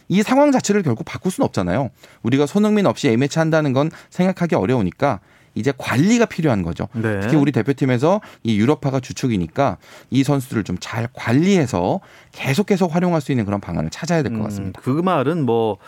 이 0.09 0.23
상황 0.23 0.53
자체를 0.53 0.83
결국 0.83 1.05
바꿀 1.05 1.33
수는 1.33 1.47
없잖아요. 1.47 1.91
우리가 2.23 2.47
손흥민 2.47 2.87
없이 2.87 3.09
A매치 3.09 3.39
한다는 3.39 3.73
건 3.73 3.91
생각하기 4.11 4.55
어려우니까 4.55 5.21
이제 5.57 5.73
관리가 5.77 6.27
필요한 6.27 6.63
거죠. 6.63 6.87
네. 6.93 7.19
특히 7.21 7.35
우리 7.37 7.51
대표팀에서 7.51 8.21
이 8.45 8.57
유럽파가 8.59 9.01
주축이니까 9.01 9.79
이 10.11 10.23
선수들을 10.23 10.63
좀 10.65 10.77
잘 10.79 11.09
관리해서 11.15 12.01
계속해서 12.33 12.87
활용할 12.87 13.21
수 13.21 13.33
있는 13.33 13.45
그런 13.45 13.61
방안을 13.61 13.91
찾아야 13.91 14.23
될 14.23 14.37
것 14.37 14.43
같습니다. 14.45 14.81
음, 14.81 14.83
그 14.85 14.91
말은 15.03 15.45
뭐 15.47 15.79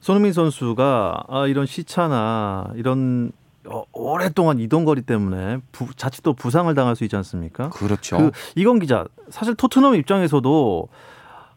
손흥민 0.00 0.32
선수가 0.32 1.24
아, 1.28 1.46
이런 1.46 1.66
시차나 1.66 2.68
이런 2.76 3.32
어, 3.66 3.82
오랫동안 3.92 4.60
이동 4.60 4.84
거리 4.84 5.02
때문에 5.02 5.58
부, 5.72 5.92
자칫 5.96 6.22
또 6.22 6.32
부상을 6.32 6.72
당할 6.74 6.96
수 6.96 7.04
있지 7.04 7.16
않습니까? 7.16 7.68
그렇죠. 7.70 8.16
그 8.16 8.30
이건 8.54 8.78
기자 8.78 9.04
사실 9.28 9.54
토트넘 9.56 9.96
입장에서도 9.96 10.88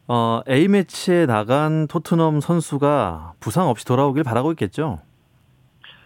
어, 0.07 0.41
A 0.49 0.67
매치에 0.67 1.25
나간 1.27 1.87
토트넘 1.87 2.41
선수가 2.41 3.33
부상 3.39 3.69
없이 3.69 3.85
돌아오길 3.85 4.23
바라고 4.23 4.51
있겠죠. 4.51 4.99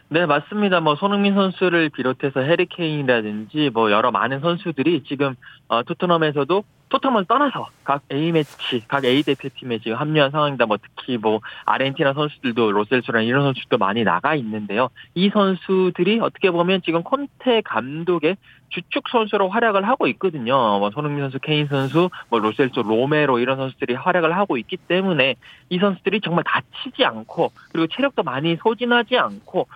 네, 0.08 0.28
맞습니다. 0.28 0.82
뭐 0.82 0.96
손흥민 0.96 1.34
선수를 1.34 1.90
비롯해서 1.90 2.42
해리 2.42 2.68
케인이라든지 2.68 3.72
뭐 3.74 3.92
여러 3.92 4.12
많은 4.12 4.40
선수들이 4.40 5.04
지금 5.08 5.36
어, 5.68 5.82
토트넘에서도 5.82 6.64
토트넘을 6.90 7.26
떠나서 7.26 7.68
각 7.84 8.04
A 8.12 8.32
매치, 8.32 8.84
각 8.88 9.04
A 9.04 9.24
대표팀에 9.24 9.80
지금 9.80 9.98
합류한 9.98 10.30
상황이다. 10.30 10.68
뭐 10.68 10.78
특히 10.78 11.18
뭐 11.18 11.42
아르헨티나 11.66 12.14
선수들도 12.14 12.72
로셀소랑 12.72 13.26
이런 13.26 13.44
선수도 13.44 13.80
많이 13.80 14.04
나가 14.04 14.36
있는데요. 14.36 14.90
이 15.16 15.30
선수들이 15.30 16.20
어떻게 16.20 16.52
보면 16.52 16.84
지금 16.84 17.02
콘테 17.02 17.62
감독의 17.62 18.38
주축 18.70 19.10
선수로 19.10 19.50
활약을 19.50 19.88
하고 19.88 20.08
있거든요. 20.08 20.56
뭐 20.80 20.92
손흥민 20.92 21.24
선수, 21.24 21.40
케인 21.40 21.68
선수, 21.68 22.10
뭐 22.30 22.40
로셀소, 22.40 22.84
로메로 22.84 23.40
이런 23.40 23.58
선수들이 23.58 23.96
활약을 23.96 24.36
하고 24.36 24.58
있기 24.58 24.78
때문에 24.78 25.36
이 25.70 25.80
선수들이 25.80 26.22
정말 26.22 26.44
다치지 26.44 27.04
않고 27.04 27.52
그리고 27.72 27.88
체력도 27.88 28.24
많이 28.24 28.58
소진하지 28.58 29.18
않고 29.18 29.68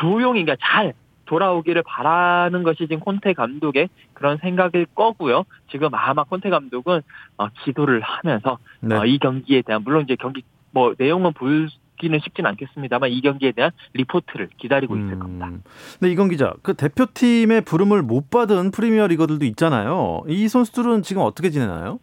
조용히 0.00 0.44
그러니까 0.44 0.56
잘 0.60 0.94
돌아오기를 1.26 1.82
바라는 1.86 2.64
것이 2.64 2.78
지금 2.80 3.00
콘테 3.00 3.34
감독의 3.34 3.88
그런 4.14 4.38
생각일 4.38 4.86
거고요. 4.94 5.44
지금 5.70 5.90
아마 5.92 6.24
콘테 6.24 6.50
감독은 6.50 7.02
어, 7.36 7.48
기도를 7.64 8.00
하면서 8.00 8.58
네. 8.80 8.96
어, 8.96 9.04
이 9.04 9.18
경기에 9.18 9.62
대한 9.62 9.82
물론 9.84 10.02
이제 10.02 10.16
경기 10.16 10.42
뭐 10.72 10.94
내용은 10.98 11.32
볼 11.32 11.68
듣기는 12.00 12.18
쉽진 12.20 12.46
않겠습니다만 12.46 13.10
이 13.10 13.20
경기에 13.20 13.52
대한 13.52 13.70
리포트를 13.92 14.48
기다리고 14.56 14.96
있을 14.96 15.18
겁니다. 15.18 15.46
음. 15.46 15.62
근데 15.98 16.10
이건 16.10 16.30
기자, 16.30 16.54
그 16.62 16.74
대표팀의 16.74 17.60
부름을 17.60 18.02
못 18.02 18.30
받은 18.30 18.70
프리미어 18.70 19.06
리거들도 19.06 19.44
있잖아요. 19.44 20.22
이 20.26 20.48
선수들은 20.48 21.02
지금 21.02 21.22
어떻게 21.22 21.50
지내나요? 21.50 22.00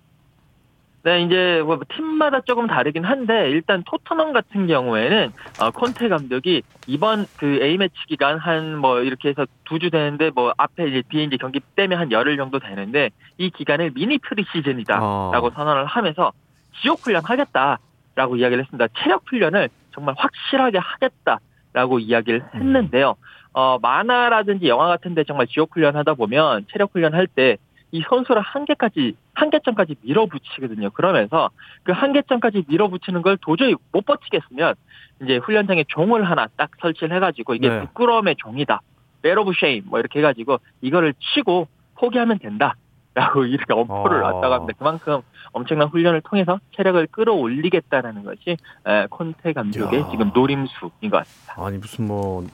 네, 1.08 1.22
이제 1.22 1.62
뭐 1.64 1.80
팀마다 1.88 2.42
조금 2.42 2.68
다르긴 2.68 3.06
한데 3.06 3.50
일단 3.50 3.82
토트넘 3.86 4.34
같은 4.34 4.68
경우에는 4.68 5.32
어, 5.62 5.72
콘테 5.72 6.10
감독이 6.10 6.64
이번 6.86 7.26
그 7.38 7.60
A 7.64 7.78
매치 7.78 7.96
기간 8.10 8.38
한 8.38 8.80
뭐 8.82 9.00
이렇게 9.00 9.30
해서 9.30 9.46
두 9.64 9.80
주 9.80 9.90
되는데 9.90 10.32
뭐 10.36 10.54
앞에 10.58 10.86
이제 10.90 11.04
뒤에 11.10 11.24
이제 11.24 11.38
경기 11.38 11.62
빼면 11.78 11.98
한 11.98 12.12
열흘 12.12 12.36
정도 12.36 12.60
되는데 12.60 13.12
이 13.38 13.50
기간을 13.50 13.92
미니 13.96 14.18
pre-season이다라고 14.18 15.48
어. 15.48 15.52
선언을 15.56 15.86
하면서 15.86 16.34
지옥 16.82 17.06
훈련 17.06 17.24
하겠다라고 17.24 18.36
이야기를 18.36 18.64
했습니다. 18.66 18.88
체력 19.02 19.24
훈련을 19.28 19.70
정말 19.94 20.14
확실하게 20.18 20.80
하겠다라고 20.80 22.00
이야기를 22.00 22.44
했는데요. 22.54 23.16
어 23.54 23.80
만화라든지 23.82 24.68
영화 24.68 24.88
같은데 24.88 25.24
정말 25.24 25.48
지옥 25.48 25.74
훈련 25.74 25.96
하다 25.96 26.16
보면 26.16 26.66
체력 26.70 26.90
훈련 26.94 27.14
할 27.14 27.28
때 27.28 27.58
이 27.92 28.04
선수를 28.10 28.42
한계까지 28.42 29.16
한계점까지 29.34 29.96
밀어붙이거든요. 30.02 30.90
그러면서 30.92 31.50
그 31.84 31.92
한계점까지 31.92 32.66
밀어붙이는 32.68 33.22
걸 33.22 33.38
도저히 33.38 33.76
못 33.92 34.06
버티겠으면 34.06 34.76
이제 35.24 35.38
훈련장에 35.38 35.86
종을 35.88 36.30
하나 36.30 36.48
딱 36.58 36.72
설치를 36.82 37.16
해가지고 37.16 37.56
이게 37.56 37.70
네. 37.70 37.80
부끄러움의 37.82 38.36
종이다. 38.38 38.82
bell 39.22 39.42
of 39.42 39.54
shame 39.60 39.84
뭐 39.86 40.00
이렇게 40.00 40.20
해가지고 40.20 40.60
이거를 40.82 41.14
치고 41.20 41.68
포기하면 41.96 42.40
된다. 42.40 42.76
라고 43.18 43.46
이렇게 43.46 43.74
엄포를 43.74 44.24
어. 44.24 44.30
놨다고 44.32 44.54
합니다. 44.54 44.74
그만큼 44.78 45.22
엄청난 45.52 45.88
훈련을 45.88 46.22
통해서 46.22 46.60
체력을 46.76 47.08
끌어올리겠다라는 47.08 48.24
것이 48.24 48.58
에, 48.86 49.08
콘테 49.10 49.54
감독의 49.54 50.02
야. 50.02 50.08
지금 50.12 50.30
노림수인 50.36 51.10
것 51.10 51.18
같습니다. 51.18 51.56
아니 51.58 51.80
무슨 51.80 52.06
뭐 52.06 52.46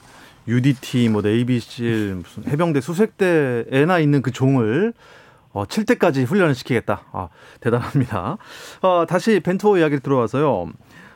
UDT 0.47 1.09
뭐 1.09 1.21
네이비실 1.21 2.15
무슨 2.15 2.49
해병대 2.49 2.79
수색대에나 2.79 3.99
있는 3.99 4.21
그 4.21 4.31
종을 4.31 4.93
어, 5.53 5.65
칠 5.65 5.85
때까지 5.85 6.23
훈련을 6.23 6.55
시키겠다. 6.55 7.03
아, 7.11 7.29
대단합니다. 7.59 8.37
어, 8.81 9.05
다시 9.07 9.39
벤투어 9.39 9.77
이야기를 9.77 10.01
들어와서요. 10.01 10.71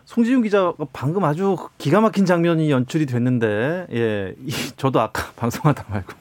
송지훈 0.05 0.43
기자가 0.43 0.73
방금 0.93 1.25
아주 1.25 1.57
기가 1.77 1.99
막힌 1.99 2.25
장면이 2.25 2.71
연출이 2.71 3.05
됐는데, 3.05 3.87
예, 3.91 4.35
이, 4.45 4.51
저도 4.77 5.01
아까 5.01 5.31
방송하다 5.35 5.85
말고 5.89 6.13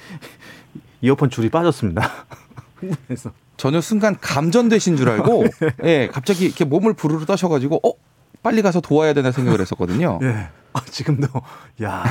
이어폰 1.02 1.30
줄이 1.30 1.48
빠졌습니다. 1.48 2.08
흥분해서. 2.76 3.32
전혀 3.56 3.80
순간 3.82 4.16
감전되신 4.18 4.96
줄 4.96 5.10
알고 5.10 5.44
예 5.84 6.08
갑자기 6.10 6.46
이렇게 6.46 6.64
몸을 6.64 6.94
부르르 6.94 7.26
떠셔가지고 7.26 7.80
어 7.86 7.92
빨리 8.42 8.62
가서 8.62 8.80
도와야 8.80 9.12
되나 9.12 9.32
생각을 9.32 9.60
했었거든요. 9.60 10.18
예. 10.24 10.48
아, 10.72 10.80
지금도 10.88 11.26
야, 11.82 12.04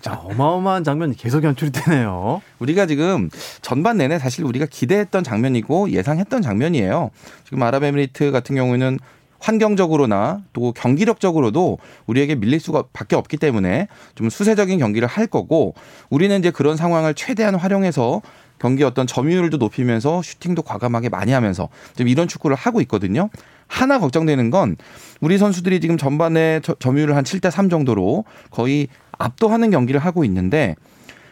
자 0.00 0.14
어마어마한 0.14 0.84
장면이 0.84 1.16
계속 1.16 1.42
연출이 1.42 1.72
되네요. 1.72 2.40
우리가 2.60 2.86
지금 2.86 3.28
전반 3.62 3.96
내내 3.96 4.20
사실 4.20 4.44
우리가 4.44 4.66
기대했던 4.66 5.24
장면이고 5.24 5.90
예상했던 5.90 6.40
장면이에요. 6.40 7.10
지금 7.44 7.62
아랍에미리트 7.62 8.30
같은 8.30 8.54
경우는 8.54 8.98
환경적으로나 9.40 10.42
또 10.52 10.72
경기력적으로도 10.72 11.78
우리에게 12.06 12.36
밀릴 12.36 12.60
수가 12.60 12.84
밖에 12.92 13.16
없기 13.16 13.38
때문에 13.38 13.88
좀 14.14 14.30
수세적인 14.30 14.78
경기를 14.78 15.08
할 15.08 15.26
거고 15.26 15.74
우리는 16.10 16.38
이제 16.38 16.50
그런 16.50 16.76
상황을 16.76 17.14
최대한 17.14 17.54
활용해서 17.54 18.22
경기 18.60 18.84
어떤 18.84 19.06
점유율도 19.06 19.56
높이면서 19.56 20.20
슈팅도 20.22 20.62
과감하게 20.62 21.08
많이 21.08 21.32
하면서 21.32 21.70
좀 21.96 22.06
이런 22.06 22.28
축구를 22.28 22.54
하고 22.54 22.80
있거든요. 22.82 23.30
하나 23.70 24.00
걱정되는 24.00 24.50
건 24.50 24.76
우리 25.20 25.38
선수들이 25.38 25.80
지금 25.80 25.96
전반에 25.96 26.60
저- 26.62 26.74
점유율을 26.74 27.14
한 27.16 27.22
7대 27.24 27.50
3 27.50 27.70
정도로 27.70 28.24
거의 28.50 28.88
압도하는 29.16 29.70
경기를 29.70 30.00
하고 30.00 30.24
있는데 30.24 30.74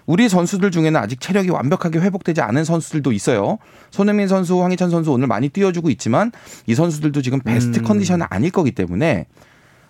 우리 0.07 0.28
선수들 0.28 0.71
중에는 0.71 0.97
아직 0.99 1.21
체력이 1.21 1.50
완벽하게 1.50 1.99
회복되지 1.99 2.40
않은 2.40 2.64
선수들도 2.64 3.12
있어요. 3.12 3.59
손흥민 3.90 4.28
선수, 4.28 4.62
황희찬 4.62 4.88
선수 4.88 5.12
오늘 5.12 5.26
많이 5.26 5.49
뛰어주고 5.50 5.90
있지만 5.90 6.30
이 6.66 6.75
선수들도 6.75 7.21
지금 7.23 7.40
베스트 7.40 7.80
음. 7.80 7.85
컨디션은 7.85 8.26
아닐 8.30 8.50
거기 8.50 8.70
때문에 8.70 9.27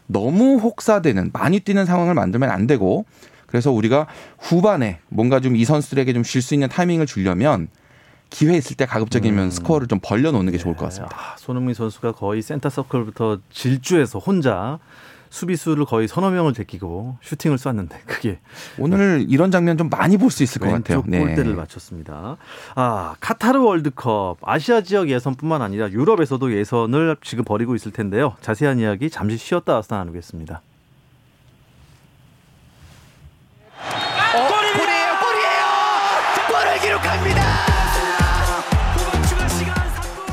너무 0.07 0.57
혹사되는 0.57 1.31
많이 1.33 1.61
뛰는 1.61 1.85
상황을 1.85 2.15
만들면 2.15 2.51
안 2.51 2.67
되고 2.67 3.05
그래서 3.47 3.71
우리가 3.71 4.07
후반에 4.39 4.99
뭔가 5.09 5.39
좀 5.41 5.55
이 5.55 5.65
선수들에게 5.65 6.13
좀 6.15 6.23
쉴 6.25 6.41
수 6.43 6.55
있는 6.55 6.69
타이밍을 6.69 7.07
주려면 7.07 7.69
기회 8.31 8.57
있을 8.57 8.77
때 8.77 8.87
가급적이면 8.87 9.45
음. 9.47 9.51
스코어를 9.51 9.87
좀 9.89 10.01
벌려놓는 10.03 10.53
게 10.53 10.59
좋을 10.59 10.77
것 10.77 10.85
같습니다. 10.87 11.17
아, 11.17 11.37
손흥민 11.39 11.75
선수가 11.75 12.13
거의 12.13 12.43
센터 12.43 12.69
서클부터 12.69 13.39
질주해서 13.51 14.19
혼자 14.19 14.79
수비수를 15.31 15.85
거의 15.85 16.09
서너 16.09 16.31
명을 16.31 16.55
제끼고 16.55 17.19
슈팅을 17.21 17.59
쐈는데 17.59 18.01
그게 18.07 18.41
오늘 18.79 19.27
이런 19.29 19.51
장면 19.51 19.77
좀 19.77 19.91
많이 19.91 20.17
볼 20.17 20.31
수 20.31 20.43
있을 20.43 20.59
것 20.61 20.71
같아요. 20.71 21.03
왼쪽 21.07 21.27
골대를 21.27 21.55
맞췄습니다. 21.55 22.39
아 22.75 23.15
카타르 23.21 23.61
월드컵 23.63 24.39
아시아 24.43 24.81
지역 24.81 25.11
예선뿐만 25.11 25.61
아니라 25.61 25.91
유럽에서도 25.91 26.51
예선을 26.55 27.17
지금 27.23 27.45
벌이고 27.45 27.75
있을 27.75 27.93
텐데요. 27.93 28.37
자세한 28.41 28.79
이야기 28.79 29.11
잠시 29.11 29.37
쉬었다 29.37 29.75
와서 29.75 29.97
나누겠습니다. 29.97 30.63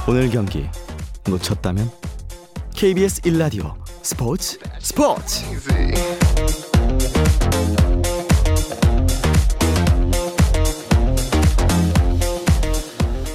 오늘 0.07 0.29
경기 0.29 0.69
놓쳤다면 1.27 1.89
KBS 2.75 3.21
1라디오 3.21 3.73
스포츠 4.03 4.59
스포츠 4.79 5.43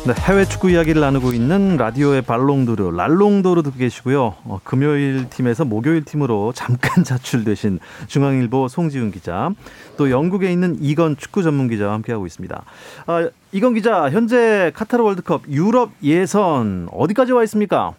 네, 0.06 0.14
해외 0.16 0.44
축구 0.44 0.70
이야기를 0.70 1.00
나누고 1.00 1.32
있는 1.32 1.76
라디오의 1.76 2.22
발롱도르, 2.22 2.96
랄롱도르 2.96 3.62
듣고 3.62 3.76
계시고요. 3.76 4.34
어, 4.44 4.60
금요일 4.64 5.28
팀에서 5.28 5.64
목요일 5.64 6.04
팀으로 6.04 6.52
잠깐 6.54 7.04
자출되신 7.04 7.80
중앙일보 8.06 8.68
송지훈 8.68 9.10
기자, 9.10 9.50
또 9.96 10.10
영국에 10.10 10.50
있는 10.50 10.78
이건 10.80 11.16
축구 11.16 11.42
전문 11.42 11.68
기자와 11.68 11.92
함께하고 11.92 12.26
있습니다. 12.26 12.64
아, 13.06 13.28
이건 13.52 13.74
기자, 13.74 14.08
현재 14.10 14.70
카타르 14.74 15.02
월드컵 15.02 15.48
유럽 15.48 15.90
예선 16.04 16.86
어디까지 16.92 17.32
와 17.32 17.42
있습니까? 17.44 17.94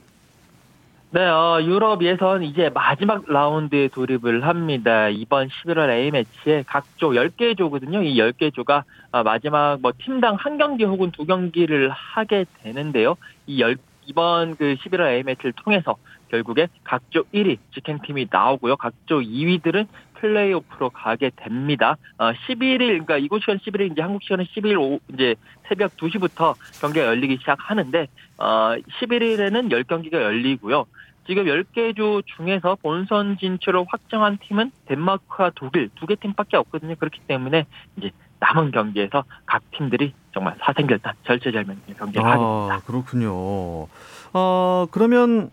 네, 1.09 1.19
어, 1.25 1.59
유럽 1.61 2.01
예선 2.03 2.41
이제 2.41 2.69
마지막 2.69 3.25
라운드에 3.27 3.89
돌입을 3.89 4.47
합니다. 4.47 5.09
이번 5.09 5.49
11월 5.49 5.89
A매치에 5.89 6.63
각조 6.65 7.09
10개 7.09 7.57
조거든요. 7.57 8.01
이 8.01 8.15
10개 8.15 8.53
조가 8.53 8.85
어, 9.11 9.23
마지막 9.23 9.77
뭐 9.81 9.91
팀당 9.97 10.35
한 10.35 10.57
경기 10.57 10.85
혹은 10.85 11.11
두 11.11 11.25
경기를 11.25 11.89
하게 11.89 12.45
되는데요. 12.63 13.17
이 13.45 13.59
열, 13.59 13.75
이번 14.05 14.55
그 14.55 14.77
11월 14.79 15.07
A매치를 15.17 15.51
통해서 15.51 15.97
결국에 16.29 16.69
각조 16.85 17.25
1위 17.33 17.57
직행팀이 17.73 18.27
나오고요. 18.31 18.77
각조 18.77 19.19
2위들은 19.19 19.87
플레이오프로 20.21 20.91
가게 20.91 21.31
됩니다. 21.35 21.97
어, 22.17 22.31
11일, 22.31 22.77
그러니까 22.87 23.17
이곳 23.17 23.41
시간 23.41 23.57
11일, 23.57 23.91
이제 23.91 24.01
한국 24.01 24.21
시간은 24.23 24.45
11일 24.45 24.79
오후, 24.79 24.99
이제 25.13 25.35
새벽 25.67 25.97
2시부터 25.97 26.55
경기가 26.79 27.05
열리기 27.07 27.37
시작하는데, 27.39 28.07
어, 28.37 28.75
11일에는 29.01 29.69
10경기가 29.71 30.13
열리고요. 30.13 30.85
지금 31.27 31.45
10개 31.45 31.95
조 31.95 32.21
중에서 32.37 32.77
본선 32.81 33.37
진출을 33.37 33.83
확정한 33.87 34.37
팀은 34.47 34.71
덴마크와 34.85 35.51
독일 35.55 35.89
두 35.95 36.05
개 36.07 36.15
팀밖에 36.15 36.57
없거든요. 36.57 36.95
그렇기 36.95 37.19
때문에 37.27 37.65
이제 37.97 38.11
남은 38.39 38.71
경기에서 38.71 39.23
각 39.45 39.61
팀들이 39.77 40.13
정말 40.33 40.55
사생결단 40.61 41.13
절체절명의 41.25 41.77
경기를. 41.97 42.25
아, 42.25 42.81
그렇군요. 42.85 43.87
어, 44.33 44.87
그러면 44.91 45.51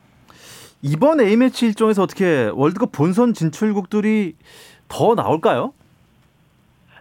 이번 0.82 1.20
A매치 1.20 1.66
일정에서 1.66 2.02
어떻게 2.02 2.50
월드컵 2.54 2.92
본선 2.92 3.34
진출국들이 3.34 4.34
더 4.88 5.14
나올까요? 5.14 5.72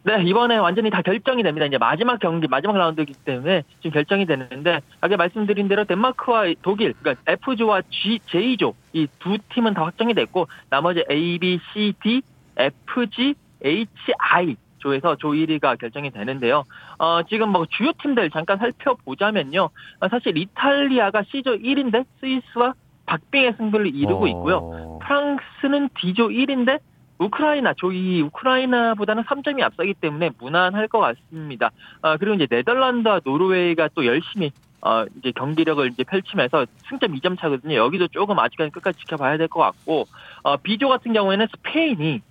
네, 0.03 0.23
이번에 0.23 0.55
완전히 0.57 0.89
다 0.89 1.01
결정이 1.01 1.43
됩니다. 1.43 1.65
이제 1.65 1.77
마지막 1.77 2.17
경기, 2.19 2.47
마지막 2.47 2.77
라운드이기 2.77 3.13
때문에 3.25 3.63
지금 3.79 3.91
결정이 3.91 4.25
되는데, 4.25 4.79
아까 5.01 5.17
말씀드린 5.17 5.67
대로 5.67 5.83
덴마크와 5.83 6.45
독일, 6.61 6.93
그러니까 6.93 7.21
F조와 7.27 7.81
G, 7.89 8.19
J조, 8.27 8.73
이 8.93 9.07
두 9.19 9.37
팀은 9.53 9.73
다 9.73 9.83
확정이 9.83 10.13
됐고, 10.13 10.47
나머지 10.69 11.03
A, 11.11 11.37
B, 11.39 11.59
C, 11.73 11.93
D, 12.01 12.21
F, 12.57 13.09
G, 13.09 13.35
H, 13.65 13.89
I, 14.17 14.55
조에서 14.77 15.17
조 15.17 15.31
1위가 15.33 15.77
결정이 15.77 16.11
되는데요. 16.11 16.63
어, 16.99 17.23
지금 17.23 17.49
뭐 17.49 17.65
주요 17.69 17.91
팀들 18.01 18.29
잠깐 18.29 18.59
살펴보자면요. 18.59 19.69
어, 19.99 20.07
사실 20.07 20.37
이탈리아가 20.37 21.23
C조 21.23 21.57
1인데 21.57 22.05
스위스와 22.21 22.73
박빙의 23.11 23.53
승부를 23.57 23.87
이루고 23.95 24.25
어, 24.25 24.27
있고요. 24.27 24.99
프랑스는 25.01 25.89
D조 25.99 26.29
1인데 26.29 26.79
우크라이나 27.17 27.73
조이 27.73 28.21
우크라이나보다는 28.21 29.23
3점이 29.23 29.63
앞서기 29.63 29.95
때문에 29.95 30.29
무난할 30.39 30.87
것 30.87 30.99
같습니다. 30.99 31.71
아, 32.03 32.17
그리고 32.17 32.35
이제 32.35 32.45
네덜란드와 32.49 33.21
노르웨이가 33.23 33.89
또 33.95 34.05
열심히 34.05 34.51
어, 34.81 35.05
이제 35.17 35.31
경기력을 35.31 35.87
이제 35.87 36.03
펼치면서 36.03 36.67
승점 36.87 37.13
2점 37.15 37.39
차거든요. 37.39 37.75
여기도 37.75 38.07
조금 38.07 38.37
아직까지 38.37 38.69
끝까지 38.71 38.99
지켜봐야 38.99 39.37
될 39.37 39.47
것 39.47 39.59
같고, 39.61 40.05
어, 40.43 40.57
B조 40.57 40.87
같은 40.87 41.13
경우에는 41.13 41.47
스페인이 41.55 42.21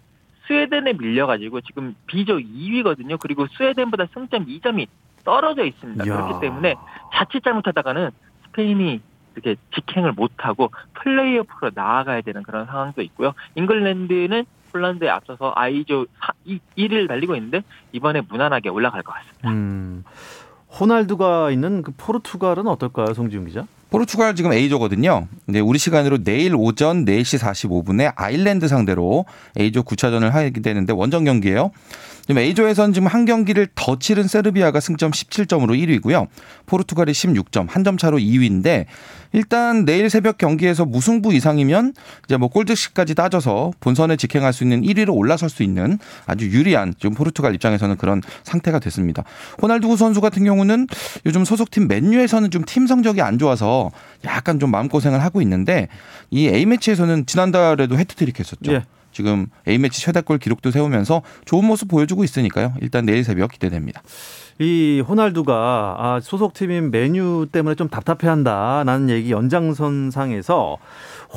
스웨덴에 0.46 0.92
밀려가지고 0.92 1.62
지금 1.62 1.96
B조 2.06 2.38
2위거든요. 2.38 3.18
그리고 3.18 3.48
스웨덴보다 3.48 4.06
승점 4.14 4.46
2점이 4.46 4.86
떨어져 5.24 5.64
있습니다. 5.64 6.04
이야. 6.06 6.14
그렇기 6.26 6.40
때문에 6.40 6.76
자칫 7.14 7.42
잘못하다가는 7.42 8.10
스페인이 8.44 9.00
이렇게 9.36 9.56
직행을 9.74 10.12
못하고 10.12 10.70
플레이오프로 10.94 11.72
나아가야 11.74 12.22
되는 12.22 12.42
그런 12.42 12.66
상황도 12.66 13.02
있고요. 13.02 13.32
잉글랜드는 13.54 14.44
폴란드에 14.72 15.08
앞서서 15.08 15.52
I조 15.54 16.06
1위를 16.76 17.08
달리고 17.08 17.34
있는데 17.36 17.62
이번에 17.92 18.22
무난하게 18.28 18.68
올라갈 18.68 19.02
것 19.02 19.12
같습니다. 19.14 19.50
음, 19.50 20.04
호날두가 20.78 21.50
있는 21.50 21.82
그 21.82 21.92
포르투갈은 21.96 22.66
어떨까요, 22.66 23.14
송지훈 23.14 23.46
기자? 23.46 23.66
포르투갈 23.90 24.34
지금 24.34 24.52
A조거든요. 24.52 25.28
네, 25.46 25.60
우리 25.60 25.78
시간으로 25.78 26.24
내일 26.24 26.54
오전 26.56 27.04
4시 27.04 27.38
45분에 27.40 28.12
아일랜드 28.16 28.66
상대로 28.68 29.24
A조 29.58 29.84
9차전을 29.84 30.30
하게 30.30 30.50
되는데 30.50 30.92
원정 30.92 31.24
경기예요. 31.24 31.70
지금 32.26 32.40
A조에서는 32.42 32.92
지금 32.92 33.06
한 33.06 33.24
경기를 33.24 33.68
더 33.74 33.98
치른 33.98 34.26
세르비아가 34.26 34.80
승점 34.80 35.12
17점으로 35.12 35.78
1위고요. 36.00 36.26
포르투갈이 36.66 37.12
16점, 37.12 37.68
한 37.70 37.84
점 37.84 37.96
차로 37.96 38.18
2위인데 38.18 38.86
일단 39.32 39.84
내일 39.84 40.10
새벽 40.10 40.38
경기에서 40.38 40.84
무승부 40.84 41.32
이상이면 41.34 41.94
이제 42.24 42.36
뭐 42.36 42.48
골드식까지 42.48 43.14
따져서 43.14 43.70
본선에 43.78 44.16
직행할 44.16 44.52
수 44.52 44.64
있는 44.64 44.82
1위로 44.82 45.14
올라설 45.14 45.48
수 45.50 45.62
있는 45.62 45.98
아주 46.26 46.48
유리한 46.48 46.94
지금 46.98 47.14
포르투갈 47.14 47.54
입장에서는 47.54 47.96
그런 47.96 48.22
상태가 48.42 48.80
됐습니다. 48.80 49.22
호날두 49.62 49.96
선수 49.96 50.20
같은 50.20 50.42
경우는 50.44 50.88
요즘 51.26 51.44
소속팀 51.44 51.86
맨유에서는 51.86 52.50
좀 52.50 52.64
팀 52.66 52.88
성적이 52.88 53.22
안 53.22 53.38
좋아서 53.38 53.92
약간 54.24 54.58
좀 54.58 54.72
마음고생을 54.72 55.22
하고 55.22 55.40
있는데 55.42 55.86
이 56.30 56.48
A매치에서는 56.48 57.26
지난달에도 57.26 57.96
해트트릭 57.96 58.40
했었죠. 58.40 58.72
예. 58.72 58.82
지금 59.16 59.46
A매치 59.66 60.02
최다골 60.02 60.36
기록도 60.38 60.70
세우면서 60.70 61.22
좋은 61.46 61.64
모습 61.64 61.88
보여주고 61.88 62.22
있으니까요. 62.22 62.74
일단 62.82 63.06
내일 63.06 63.24
새벽 63.24 63.50
기대됩니다. 63.52 64.02
이 64.58 65.02
호날두가 65.08 65.96
아, 65.98 66.20
소속팀인 66.22 66.90
맨유 66.90 67.46
때문에 67.50 67.76
좀 67.76 67.88
답답해한다라는 67.88 69.08
얘기 69.08 69.30
연장선상에서 69.32 70.76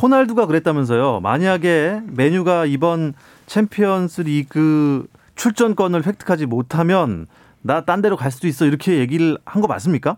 호날두가 0.02 0.46
그랬다면서요. 0.46 1.22
만약에 1.22 2.02
맨유가 2.08 2.66
이번 2.66 3.14
챔피언스 3.48 4.22
리그 4.22 5.08
출전권을 5.36 6.06
획득하지 6.06 6.48
못하면 6.48 7.28
나 7.62 7.86
딴 7.86 8.02
데로 8.02 8.18
갈 8.18 8.30
수도 8.32 8.48
있어 8.48 8.66
이렇게 8.66 8.98
얘기를 9.00 9.38
한 9.46 9.62
거 9.62 9.68
맞습니까? 9.70 10.18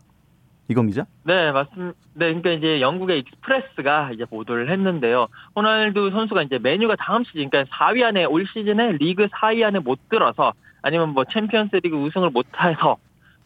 기자? 0.88 1.06
네, 1.24 1.52
맞습니다. 1.52 1.97
네, 2.13 2.34
그러니까 2.34 2.52
이제 2.52 2.82
영국의 2.82 3.19
익스프레스가 3.19 4.12
이제 4.13 4.26
보도를 4.26 4.69
했는데요. 4.71 5.28
호날두 5.56 6.12
선수가 6.12 6.43
이제 6.43 6.60
맨유가 6.60 6.95
다음 6.97 7.24
시즌, 7.24 7.50
그러니까 7.50 7.76
4위 7.76 8.04
안에 8.04 8.26
올 8.26 8.45
시즌에 8.47 8.93
리그 8.93 9.28
4위 9.28 9.63
안에 9.65 9.80
못 9.80 10.00
들어서 10.10 10.54
아니면 10.82 11.10
뭐 11.10 11.26
챔피언스리그 11.26 11.95
우승을 11.95 12.30
못해서 12.30 12.97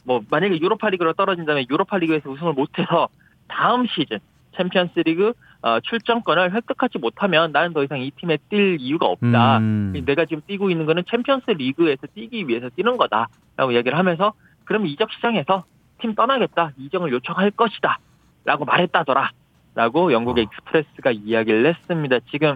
뭐 0.03 0.21
만약에 0.29 0.59
유로파리그로 0.59 1.13
떨어진다면 1.13 1.65
유로파리그에서 1.69 2.29
우승을 2.29 2.53
못해서 2.53 3.09
다음 3.47 3.85
시즌 3.87 4.19
챔피언스리그 4.55 5.33
어, 5.61 5.79
출전권을 5.79 6.53
획득하지 6.53 6.99
못하면 6.99 7.51
나는 7.51 7.73
더 7.73 7.83
이상 7.83 7.99
이 7.99 8.11
팀에 8.11 8.37
뛸 8.49 8.77
이유가 8.79 9.07
없다. 9.07 9.57
음. 9.57 9.93
내가 10.05 10.25
지금 10.25 10.41
뛰고 10.45 10.69
있는 10.69 10.85
거는 10.85 11.03
챔피언스 11.09 11.51
리그에서 11.51 12.07
뛰기 12.13 12.47
위해서 12.47 12.69
뛰는 12.69 12.97
거다라고 12.97 13.73
얘기를 13.73 13.97
하면서 13.97 14.33
그럼 14.63 14.85
이적 14.85 15.11
시장에서 15.11 15.63
팀 15.99 16.15
떠나겠다 16.15 16.71
이적을 16.77 17.11
요청할 17.13 17.51
것이다 17.51 17.99
라고 18.43 18.65
말했다더라 18.65 19.31
라고 19.75 20.11
영국의 20.13 20.45
어. 20.45 20.47
익스프레스가 20.49 21.11
이야기를 21.11 21.65
했습니다. 21.67 22.19
지금 22.31 22.55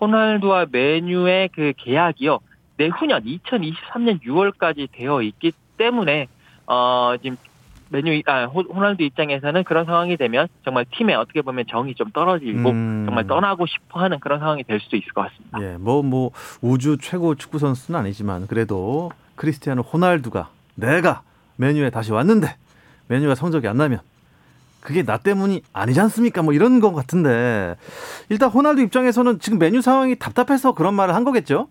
호날두와 0.00 0.66
맨유의 0.70 1.50
그 1.54 1.72
계약이요 1.76 2.38
내후년 2.76 3.22
2023년 3.24 4.20
6월까지 4.22 4.88
되어 4.92 5.22
있기 5.22 5.52
때문에 5.78 6.26
어 6.66 7.14
지금 7.22 7.36
맨유 7.88 8.20
아 8.26 8.44
호- 8.46 8.62
호날두 8.62 9.04
입장에서는 9.04 9.62
그런 9.64 9.84
상황이 9.84 10.16
되면 10.16 10.48
정말 10.64 10.84
팀에 10.90 11.14
어떻게 11.14 11.40
보면 11.40 11.66
정이 11.70 11.94
좀 11.94 12.10
떨어지고 12.10 12.70
음. 12.70 13.04
정말 13.06 13.26
떠나고 13.28 13.66
싶어하는 13.66 14.18
그런 14.18 14.40
상황이 14.40 14.64
될 14.64 14.80
수도 14.80 14.96
있을 14.96 15.12
것 15.12 15.22
같습니다. 15.30 15.62
예, 15.62 15.76
뭐, 15.78 16.02
뭐, 16.02 16.32
우주 16.60 16.98
최고 17.00 17.36
축구 17.36 17.60
선수는 17.60 18.00
아니지만, 18.00 18.48
그래도 18.48 19.12
크리스티아노 19.36 19.82
호날두가 19.82 20.48
내가 20.74 21.22
맨유에 21.58 21.90
다시 21.90 22.10
왔는데, 22.10 22.56
맨유가 23.08 23.34
성적이 23.34 23.68
안 23.68 23.76
나면, 23.76 24.00
그게 24.80 25.04
나 25.04 25.18
때문이 25.18 25.62
아니지 25.72 26.00
않습니까? 26.00 26.42
뭐 26.42 26.52
이런 26.52 26.80
것 26.80 26.94
같은데, 26.94 27.74
일단 28.28 28.50
호날두 28.50 28.82
입장에서는 28.82 29.40
지금 29.40 29.58
맨유 29.58 29.80
상황이 29.80 30.16
답답해서 30.16 30.72
그런 30.72 30.94
말을 30.94 31.14
한 31.14 31.24
거겠죠? 31.24 31.68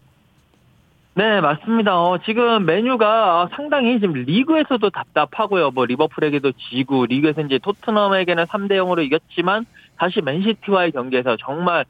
네, 1.18 1.40
맞습니다. 1.40 1.98
어, 1.98 2.18
지금 2.26 2.66
맨유가 2.66 3.48
상당히 3.56 4.02
지금 4.02 4.14
리그에서도 4.14 4.90
답답하고요. 4.90 5.72
뭐 5.72 5.86
리버풀에게도 5.86 6.52
지고 6.70 7.06
리그에서 7.06 7.40
이제 7.40 7.58
토트넘에게는 7.58 8.44
3대 8.44 8.72
0으로 8.72 9.02
이겼지만 9.02 9.66
다시 9.98 10.20
맨시티와의 10.20 10.92
경기에서 10.92 11.38
정말 11.38 11.86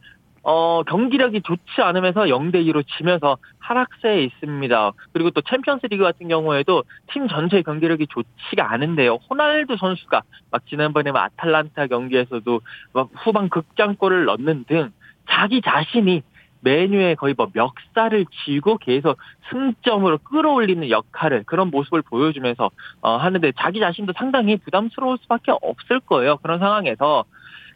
어, 0.47 0.83
경기력이 0.83 1.41
좋지 1.41 1.81
않으면서 1.81 2.25
0대 2.25 2.63
2로 2.67 2.85
지면서 2.97 3.37
하락세에 3.57 4.23
있습니다. 4.25 4.91
그리고 5.11 5.31
또 5.31 5.41
챔피언스 5.41 5.87
리그 5.87 6.03
같은 6.03 6.27
경우에도 6.27 6.83
팀 7.11 7.27
전체의 7.27 7.63
경기력이 7.63 8.05
좋지가 8.07 8.71
않은데요. 8.71 9.15
호날두 9.27 9.75
선수가 9.75 10.21
막 10.51 10.67
지난번에 10.67 11.11
막 11.11 11.23
아탈란타 11.23 11.87
경기에서도 11.87 12.61
막 12.93 13.09
후반 13.15 13.49
극장골을 13.49 14.25
넣는 14.25 14.65
등 14.65 14.91
자기 15.27 15.61
자신이 15.61 16.21
메뉴에 16.61 17.15
거의 17.15 17.33
뭐 17.35 17.49
멱살을 17.51 18.27
쥐고 18.45 18.77
계속 18.77 19.17
승점으로 19.49 20.19
끌어올리는 20.19 20.87
역할을 20.87 21.43
그런 21.47 21.71
모습을 21.71 22.03
보여주면서 22.03 22.69
어, 23.01 23.17
하는데 23.17 23.51
자기 23.57 23.79
자신도 23.79 24.13
상당히 24.15 24.57
부담스러울 24.57 25.17
수밖에 25.23 25.53
없을 25.59 25.99
거예요. 26.01 26.37
그런 26.37 26.59
상황에서 26.59 27.23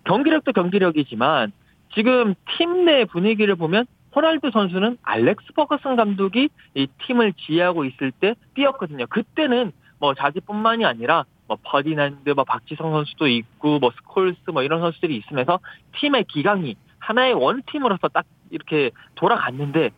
경기력도 0.04 0.54
경기력이지만 0.54 1.52
지금 1.94 2.36
팀 2.58 2.86
내 2.86 3.06
분위기를 3.06 3.56
보면 3.56 3.86
호날두 4.16 4.52
선수는 4.52 4.98
알렉스 5.04 5.54
퍼거슨 5.54 5.96
감독이 5.96 6.50
이 6.76 6.88
팀을 7.06 7.34
지휘하고 7.34 7.86
있을 7.86 8.12
때 8.12 8.36
뛰었거든요. 8.56 9.06
그때는 9.08 9.72
뭐 10.00 10.14
자기뿐만이 10.16 10.86
아니라 10.86 11.26
뭐 11.48 11.58
퍼디난드, 11.62 12.30
뭐 12.32 12.44
박지성 12.44 12.92
선수도 12.92 13.28
있고 13.28 13.80
뭐 13.80 13.92
스콜스 13.92 14.52
뭐 14.52 14.64
이런 14.64 14.80
선수들이 14.82 15.16
있으면서 15.18 15.60
팀의 15.98 16.26
기강이 16.26 16.76
하나의 17.00 17.34
one 17.34 17.50
team으로서 17.50 18.08
딱 18.08 18.26
이렇게 18.50 18.92
돌아갔는데 19.16 19.90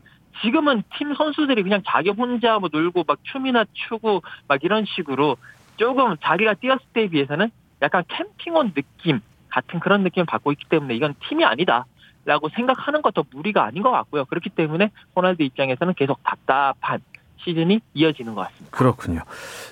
지금은 0.41 0.83
팀 0.97 1.13
선수들이 1.13 1.61
그냥 1.63 1.81
자기 1.85 2.09
혼자 2.09 2.57
뭐 2.59 2.69
놀고 2.71 3.03
막 3.07 3.19
춤이나 3.23 3.65
추고 3.73 4.23
막 4.47 4.63
이런 4.63 4.85
식으로 4.85 5.37
조금 5.77 6.15
자기가 6.21 6.55
뛰었을 6.55 6.85
때에 6.93 7.07
비해서는 7.09 7.51
약간 7.81 8.03
캠핑 8.07 8.60
온 8.60 8.73
느낌 8.73 9.19
같은 9.51 9.79
그런 9.79 10.03
느낌을 10.03 10.25
받고 10.25 10.51
있기 10.53 10.65
때문에 10.69 10.95
이건 10.95 11.13
팀이 11.27 11.43
아니다. 11.45 11.85
라고 12.23 12.49
생각하는 12.49 13.01
것도 13.01 13.25
무리가 13.31 13.65
아닌 13.65 13.81
것 13.81 13.89
같고요. 13.89 14.25
그렇기 14.25 14.51
때문에 14.51 14.91
호날두 15.15 15.41
입장에서는 15.41 15.95
계속 15.95 16.21
답답한 16.23 16.99
시즌이 17.43 17.81
이어지는 17.95 18.35
것 18.35 18.41
같습니다. 18.41 18.77
그렇군요. 18.77 19.21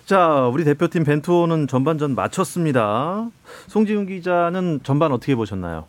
자, 0.06 0.48
우리 0.48 0.64
대표팀 0.64 1.04
벤투호는 1.04 1.68
전반전 1.68 2.16
마쳤습니다. 2.16 3.30
송지훈 3.68 4.08
기자는 4.08 4.80
전반 4.82 5.12
어떻게 5.12 5.36
보셨나요? 5.36 5.86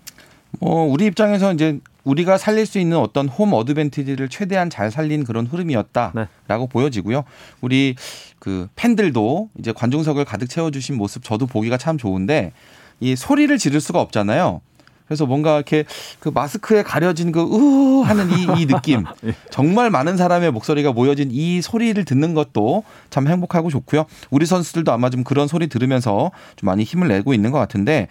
뭐 0.61 0.85
우리 0.85 1.07
입장에서 1.07 1.53
이제 1.55 1.81
우리가 2.05 2.39
살릴 2.39 2.67
수 2.67 2.79
있는 2.79 2.99
어떤 2.99 3.29
홈 3.29 3.53
어드밴티지를 3.53 4.29
최대한 4.29 4.69
잘 4.69 4.91
살린 4.91 5.25
그런 5.25 5.47
흐름이었다라고 5.47 6.27
네. 6.49 6.69
보여지고요. 6.71 7.25
우리 7.61 7.95
그 8.39 8.69
팬들도 8.75 9.51
이제 9.59 9.73
관중석을 9.73 10.25
가득 10.25 10.49
채워주신 10.49 10.97
모습 10.97 11.23
저도 11.23 11.47
보기가 11.47 11.77
참 11.77 11.99
좋은데 11.99 12.53
이 13.01 13.17
소리를 13.17 13.57
지를 13.59 13.81
수가 13.81 14.01
없잖아요. 14.01 14.61
그래서 15.07 15.27
뭔가 15.27 15.57
이렇게 15.57 15.85
그 16.21 16.29
마스크에 16.29 16.85
가려진 16.85 17.33
그으 17.33 18.03
하는 18.03 18.31
이, 18.31 18.63
이 18.63 18.67
느낌 18.67 19.03
정말 19.51 19.91
많은 19.91 20.17
사람의 20.17 20.53
목소리가 20.53 20.93
모여진 20.93 21.31
이 21.33 21.61
소리를 21.61 22.05
듣는 22.05 22.33
것도 22.33 22.85
참 23.11 23.27
행복하고 23.27 23.71
좋고요. 23.71 24.05
우리 24.31 24.47
선수들도 24.47 24.93
아마 24.93 25.11
좀 25.11 25.25
그런 25.25 25.49
소리 25.49 25.67
들으면서 25.67 26.31
좀 26.55 26.69
많이 26.69 26.85
힘을 26.85 27.09
내고 27.09 27.35
있는 27.35 27.51
것 27.51 27.59
같은데 27.59 28.07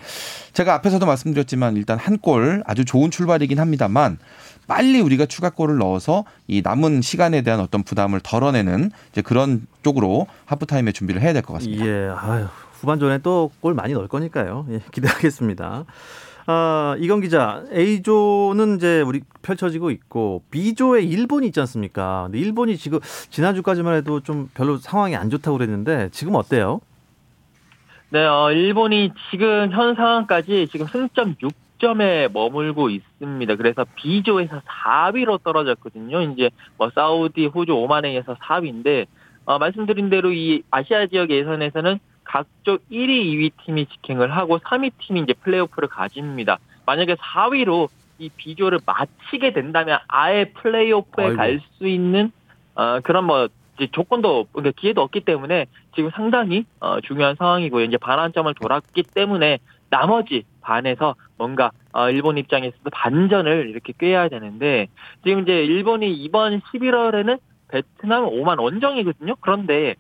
제가 0.52 0.74
앞에서도 0.74 1.06
말씀드렸지만 1.06 1.78
일단 1.78 1.98
한 1.98 2.18
골 2.22 2.64
아주 2.66 2.84
좋은 2.84 3.12
출발이긴 3.12 3.62
합니다만 3.62 4.18
빨리 4.68 5.00
우리가 5.00 5.26
추가골을 5.26 5.78
넣어서 5.78 6.26
이 6.48 6.62
남은 6.62 7.02
시간에 7.02 7.44
대한 7.44 7.62
어떤 7.62 7.82
부담을 7.84 8.20
덜어내는 8.20 8.92
이제 9.14 9.22
그런 9.22 9.66
쪽으로 9.84 10.28
하프타임에 10.48 10.92
준비를 10.92 11.22
해야 11.22 11.32
될 11.32 11.44
것 11.44 11.54
같습니다. 11.54 11.86
예, 11.86 12.10
아유, 12.18 12.46
후반전에 12.80 13.20
또 13.20 13.52
골 13.62 13.74
많이 13.74 13.94
넣을 13.94 14.08
거니까요. 14.08 14.66
예, 14.70 14.80
기대하겠습니다. 14.92 15.86
아, 16.52 16.96
이건 17.00 17.22
기자, 17.22 17.64
A조는 17.74 18.78
이제 18.78 19.02
우리 19.02 19.22
펼쳐지고 19.42 19.92
있고 19.92 20.42
B조에 20.50 21.02
일본이 21.04 21.48
있지 21.48 21.60
않습니까? 21.60 22.24
근데 22.24 22.40
일본이 22.40 22.76
지금 22.78 23.00
지난주까지만 23.30 23.96
해도 23.96 24.22
좀 24.22 24.50
별로 24.54 24.78
상황이 24.78 25.16
안 25.16 25.30
좋다고 25.30 25.58
그랬는데 25.58 26.10
지금 26.12 26.36
어때요? 26.36 26.80
네, 28.10 28.26
어, 28.26 28.52
일본이 28.52 29.12
지금 29.30 29.70
현 29.72 29.94
상황까지 29.96 30.70
지금 30.72 30.88
승점 30.88 31.36
6점에 31.80 32.32
머물고 32.32 32.90
있습니다. 32.90 33.56
그래서 33.56 33.86
B조에서 33.96 34.62
4위로 34.62 35.44
떨어졌거든요. 35.44 36.22
이제 36.22 36.50
뭐 36.78 36.90
사우디, 36.96 37.46
호주, 37.48 37.74
오만행에서 37.74 38.36
4위인데 38.36 39.06
어, 39.46 39.60
말씀드린 39.60 40.10
대로 40.10 40.32
이 40.34 40.64
아시아 40.72 41.06
지역 41.08 41.30
예선에서는 41.30 42.00
각조 42.30 42.78
1위, 42.92 43.10
2위 43.34 43.52
팀이 43.66 43.88
직행을 43.88 44.32
하고 44.38 44.60
3위 44.60 44.92
팀이 45.00 45.22
이제 45.22 45.34
플레이오프를 45.34 45.90
가집니다. 45.90 46.60
만약에 46.86 47.16
4위로 47.16 47.90
이 48.20 48.30
B조를 48.30 48.80
마치게 48.86 49.54
된다면 49.54 49.98
아예 50.08 50.46
플레이오프에. 50.54 51.34
갈 51.34 51.60
수 51.78 51.88
있는 51.88 52.32
어, 52.76 53.00
그런 53.00 53.26
뭐 53.26 53.48
조건도 53.92 54.48
그러니까 54.52 54.80
기회도 54.80 55.02
없기 55.02 55.22
때문에 55.22 55.66
지금 55.96 56.12
상당히 56.12 56.66
어, 56.80 57.02
중요한 57.02 57.36
상황이고요. 57.36 57.86
이제 57.86 57.98
반환점을 57.98 58.54
돌았기 58.54 59.04
때문에 59.16 59.58
나머지 59.90 60.44
반에서 60.62 61.16
뭔가 61.36 61.72
어, 61.94 62.12
일본 62.12 62.38
입장에서도 62.38 62.88
반전을 62.92 63.70
이렇게 63.70 63.94
꾀해야 63.98 64.30
되는데 64.30 64.88
지금 65.24 65.42
이제 65.42 65.64
일본이 65.64 66.14
이번 66.14 66.60
11월에는 66.62 67.40
베트남 67.70 68.26
오만 68.26 68.60
원정이거든요. 68.60 69.38
그런데 69.40 69.96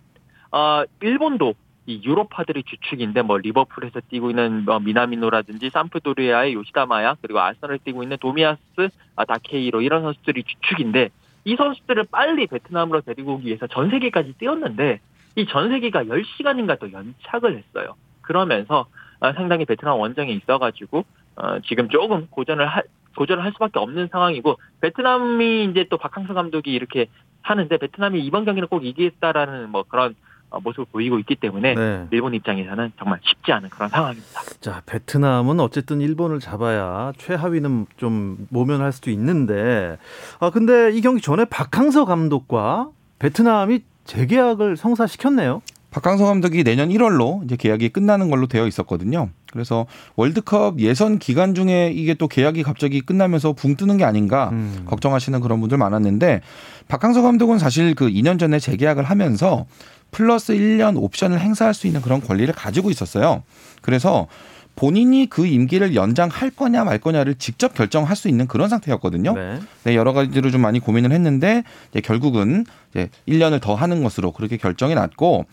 어, 0.51 0.83
일본도 1.01 1.55
이 1.85 2.01
유로파들이 2.03 2.63
주축인데 2.63 3.23
뭐 3.23 3.37
리버풀에서 3.37 4.01
뛰고 4.09 4.29
있는 4.29 4.65
뭐 4.65 4.79
미나미노라든지 4.79 5.69
삼프도리아의 5.71 6.53
요시다마야 6.53 7.15
그리고 7.21 7.39
아스널을 7.39 7.79
뛰고 7.79 8.03
있는 8.03 8.17
도미아스 8.17 8.89
아, 9.15 9.25
다케이로 9.25 9.81
이런 9.81 10.03
선수들이 10.03 10.43
주축인데 10.43 11.09
이 11.45 11.55
선수들을 11.55 12.05
빨리 12.11 12.47
베트남으로 12.47 13.01
데리고 13.01 13.33
오기 13.33 13.47
위해서 13.47 13.65
전 13.67 13.89
세계까지 13.89 14.33
뛰었는데 14.37 14.99
이 15.35 15.45
전 15.45 15.69
세계가 15.69 16.03
10시간인가 16.05 16.79
또 16.79 16.91
연착을 16.91 17.57
했어요. 17.57 17.95
그러면서 18.21 18.87
어, 19.19 19.33
상당히 19.33 19.65
베트남 19.65 19.99
원정에 19.99 20.31
있어가지고 20.31 21.05
어, 21.37 21.59
지금 21.67 21.89
조금 21.89 22.27
고전을 22.29 22.67
할 22.67 22.83
고전을 23.15 23.43
할 23.43 23.51
수밖에 23.53 23.79
없는 23.79 24.09
상황이고 24.11 24.57
베트남이 24.81 25.65
이제 25.65 25.85
또 25.89 25.97
박항서 25.97 26.33
감독이 26.33 26.71
이렇게 26.71 27.07
하는데 27.41 27.75
베트남이 27.77 28.19
이번 28.21 28.45
경기는 28.45 28.67
꼭 28.67 28.85
이기겠다라는 28.85 29.69
뭐 29.71 29.83
그런 29.83 30.11
어, 30.11 30.15
모습을 30.63 30.85
보이고 30.91 31.19
있기 31.19 31.35
때문에 31.35 31.75
네. 31.75 32.07
일본 32.11 32.33
입장에서는 32.33 32.91
정말 32.97 33.19
쉽지 33.23 33.51
않은 33.51 33.69
그런 33.69 33.89
상황입니다. 33.89 34.41
자, 34.61 34.81
베트남은 34.85 35.59
어쨌든 35.59 36.01
일본을 36.01 36.39
잡아야 36.39 37.13
최하위는 37.17 37.85
좀 37.97 38.47
모면할 38.49 38.91
수도 38.91 39.11
있는데, 39.11 39.97
아, 40.39 40.49
근데 40.49 40.91
이 40.91 41.01
경기 41.01 41.21
전에 41.21 41.45
박항서 41.45 42.05
감독과 42.05 42.89
베트남이 43.19 43.81
재계약을 44.05 44.77
성사시켰네요. 44.77 45.61
박항서 45.91 46.25
감독이 46.25 46.63
내년 46.63 46.89
1월로 46.89 47.43
이제 47.43 47.55
계약이 47.55 47.89
끝나는 47.89 48.29
걸로 48.29 48.47
되어 48.47 48.67
있었거든요. 48.67 49.29
그래서 49.51 49.87
월드컵 50.15 50.79
예선 50.79 51.17
기간 51.17 51.55
중에 51.55 51.91
이게 51.93 52.13
또 52.13 52.27
계약이 52.27 52.61
갑자기 52.61 53.01
끝나면서 53.01 53.53
붕 53.53 53.75
뜨는 53.75 53.97
게 53.97 54.05
아닌가 54.05 54.49
음. 54.51 54.83
걱정하시는 54.85 55.39
그런 55.41 55.59
분들 55.59 55.77
많았는데 55.79 56.41
박항서 56.87 57.23
감독은 57.23 57.57
사실 57.57 57.95
그 57.95 58.07
2년 58.07 58.39
전에 58.39 58.59
재계약을 58.59 59.03
하면서 59.03 59.65
플러스 60.11 60.53
1년 60.53 60.97
옵션을 60.97 61.39
행사할 61.39 61.73
수 61.73 61.87
있는 61.87 62.01
그런 62.01 62.21
권리를 62.21 62.53
가지고 62.53 62.89
있었어요. 62.89 63.43
그래서 63.81 64.27
본인이 64.75 65.27
그 65.29 65.45
임기를 65.45 65.93
연장할 65.93 66.51
거냐 66.51 66.85
말 66.85 66.99
거냐를 66.99 67.35
직접 67.35 67.73
결정할 67.73 68.15
수 68.15 68.29
있는 68.29 68.47
그런 68.47 68.69
상태였거든요. 68.69 69.33
네. 69.33 69.59
네, 69.83 69.95
여러 69.95 70.13
가지로 70.13 70.51
좀 70.51 70.61
많이 70.61 70.79
고민을 70.79 71.11
했는데 71.11 71.63
이제 71.91 71.99
결국은 71.99 72.65
이제 72.91 73.09
1년을 73.27 73.61
더 73.61 73.75
하는 73.75 74.03
것으로 74.03 74.31
그렇게 74.31 74.55
결정이 74.55 74.95
났고 74.95 75.45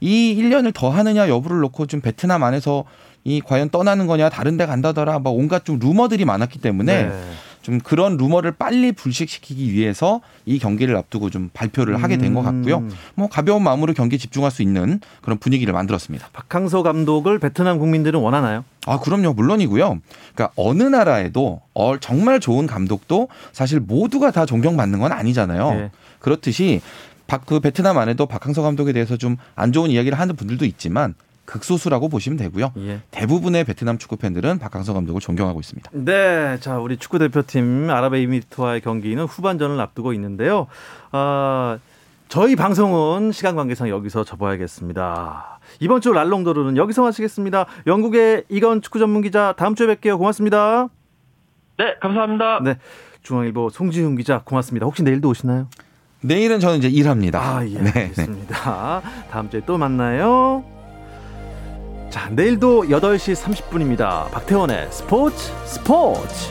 이 0.00 0.36
1년을 0.38 0.74
더 0.74 0.90
하느냐 0.90 1.26
여부를 1.28 1.60
놓고 1.60 1.86
좀 1.86 2.02
베트남 2.02 2.42
안에서 2.42 2.84
이 3.24 3.40
과연 3.40 3.70
떠나는 3.70 4.06
거냐 4.06 4.28
다른 4.28 4.58
데 4.58 4.66
간다더라 4.66 5.20
막 5.20 5.30
온갖 5.30 5.64
좀 5.64 5.78
루머들이 5.78 6.26
많았기 6.26 6.60
때문에 6.60 7.04
네. 7.04 7.30
좀 7.66 7.80
그런 7.80 8.16
루머를 8.16 8.52
빨리 8.52 8.92
불식시키기 8.92 9.72
위해서 9.72 10.20
이 10.44 10.60
경기를 10.60 10.94
앞두고 10.96 11.30
좀 11.30 11.50
발표를 11.52 12.00
하게 12.00 12.16
된 12.16 12.32
것 12.32 12.42
같고요. 12.42 12.78
음. 12.78 12.90
뭐 13.16 13.28
가벼운 13.28 13.64
마음으로 13.64 13.92
경기에 13.92 14.18
집중할 14.18 14.52
수 14.52 14.62
있는 14.62 15.00
그런 15.20 15.36
분위기를 15.38 15.72
만들었습니다. 15.72 16.28
박항서 16.32 16.84
감독을 16.84 17.40
베트남 17.40 17.80
국민들은 17.80 18.20
원하나요? 18.20 18.64
아, 18.86 19.00
그럼요. 19.00 19.32
물론이고요. 19.32 19.98
그러니까 20.34 20.52
어느 20.54 20.84
나라에도 20.84 21.60
어, 21.74 21.98
정말 21.98 22.38
좋은 22.38 22.68
감독도 22.68 23.26
사실 23.52 23.80
모두가 23.80 24.30
다 24.30 24.46
존경받는 24.46 25.00
건 25.00 25.10
아니잖아요. 25.10 25.70
예. 25.72 25.90
그렇듯이 26.20 26.80
박, 27.26 27.46
그 27.46 27.58
베트남 27.58 27.98
안에도 27.98 28.26
박항서 28.26 28.62
감독에 28.62 28.92
대해서 28.92 29.16
좀 29.16 29.36
안 29.56 29.72
좋은 29.72 29.90
이야기를 29.90 30.16
하는 30.20 30.36
분들도 30.36 30.64
있지만 30.66 31.14
극소수라고 31.46 32.08
보시면 32.08 32.36
되고요. 32.36 32.72
예. 32.78 33.00
대부분의 33.10 33.64
베트남 33.64 33.98
축구 33.98 34.16
팬들은 34.16 34.58
박항서 34.58 34.92
감독을 34.92 35.20
존경하고 35.20 35.60
있습니다. 35.60 35.90
네, 35.94 36.58
자 36.60 36.78
우리 36.78 36.96
축구 36.98 37.18
대표팀 37.18 37.88
아랍에미리트와의 37.88 38.82
경기는 38.82 39.24
후반전을 39.24 39.80
앞두고 39.80 40.12
있는데요. 40.12 40.66
아, 41.12 41.78
저희 42.28 42.56
방송은 42.56 43.32
시간 43.32 43.54
관계상 43.54 43.88
여기서 43.88 44.24
접어야겠습니다. 44.24 45.60
이번 45.80 46.00
주 46.00 46.12
랄롱도르는 46.12 46.76
여기서 46.76 47.02
마치겠습니다. 47.02 47.66
영국의 47.86 48.44
이건 48.48 48.82
축구 48.82 48.98
전문 48.98 49.22
기자 49.22 49.54
다음 49.56 49.74
주에 49.74 49.86
뵐게요. 49.86 50.18
고맙습니다. 50.18 50.88
네, 51.78 51.94
감사합니다. 52.00 52.60
네, 52.64 52.78
중앙일보 53.22 53.70
송지훈 53.70 54.16
기자 54.16 54.42
고맙습니다. 54.44 54.86
혹시 54.86 55.02
내일도 55.02 55.28
오시나요? 55.28 55.68
내일은 56.22 56.58
저는 56.58 56.78
이제 56.78 56.88
일합니다. 56.88 57.40
아, 57.40 57.64
예, 57.66 57.74
네, 57.78 57.92
네. 57.92 58.00
알겠습니다. 58.00 59.02
다음 59.30 59.48
주에 59.48 59.60
또 59.64 59.78
만나요. 59.78 60.75
자, 62.16 62.30
내일도 62.30 62.84
8시 62.84 63.36
30분입니다. 63.36 64.30
박태원의 64.30 64.88
스포츠 64.90 65.52
스포츠. 65.66 66.50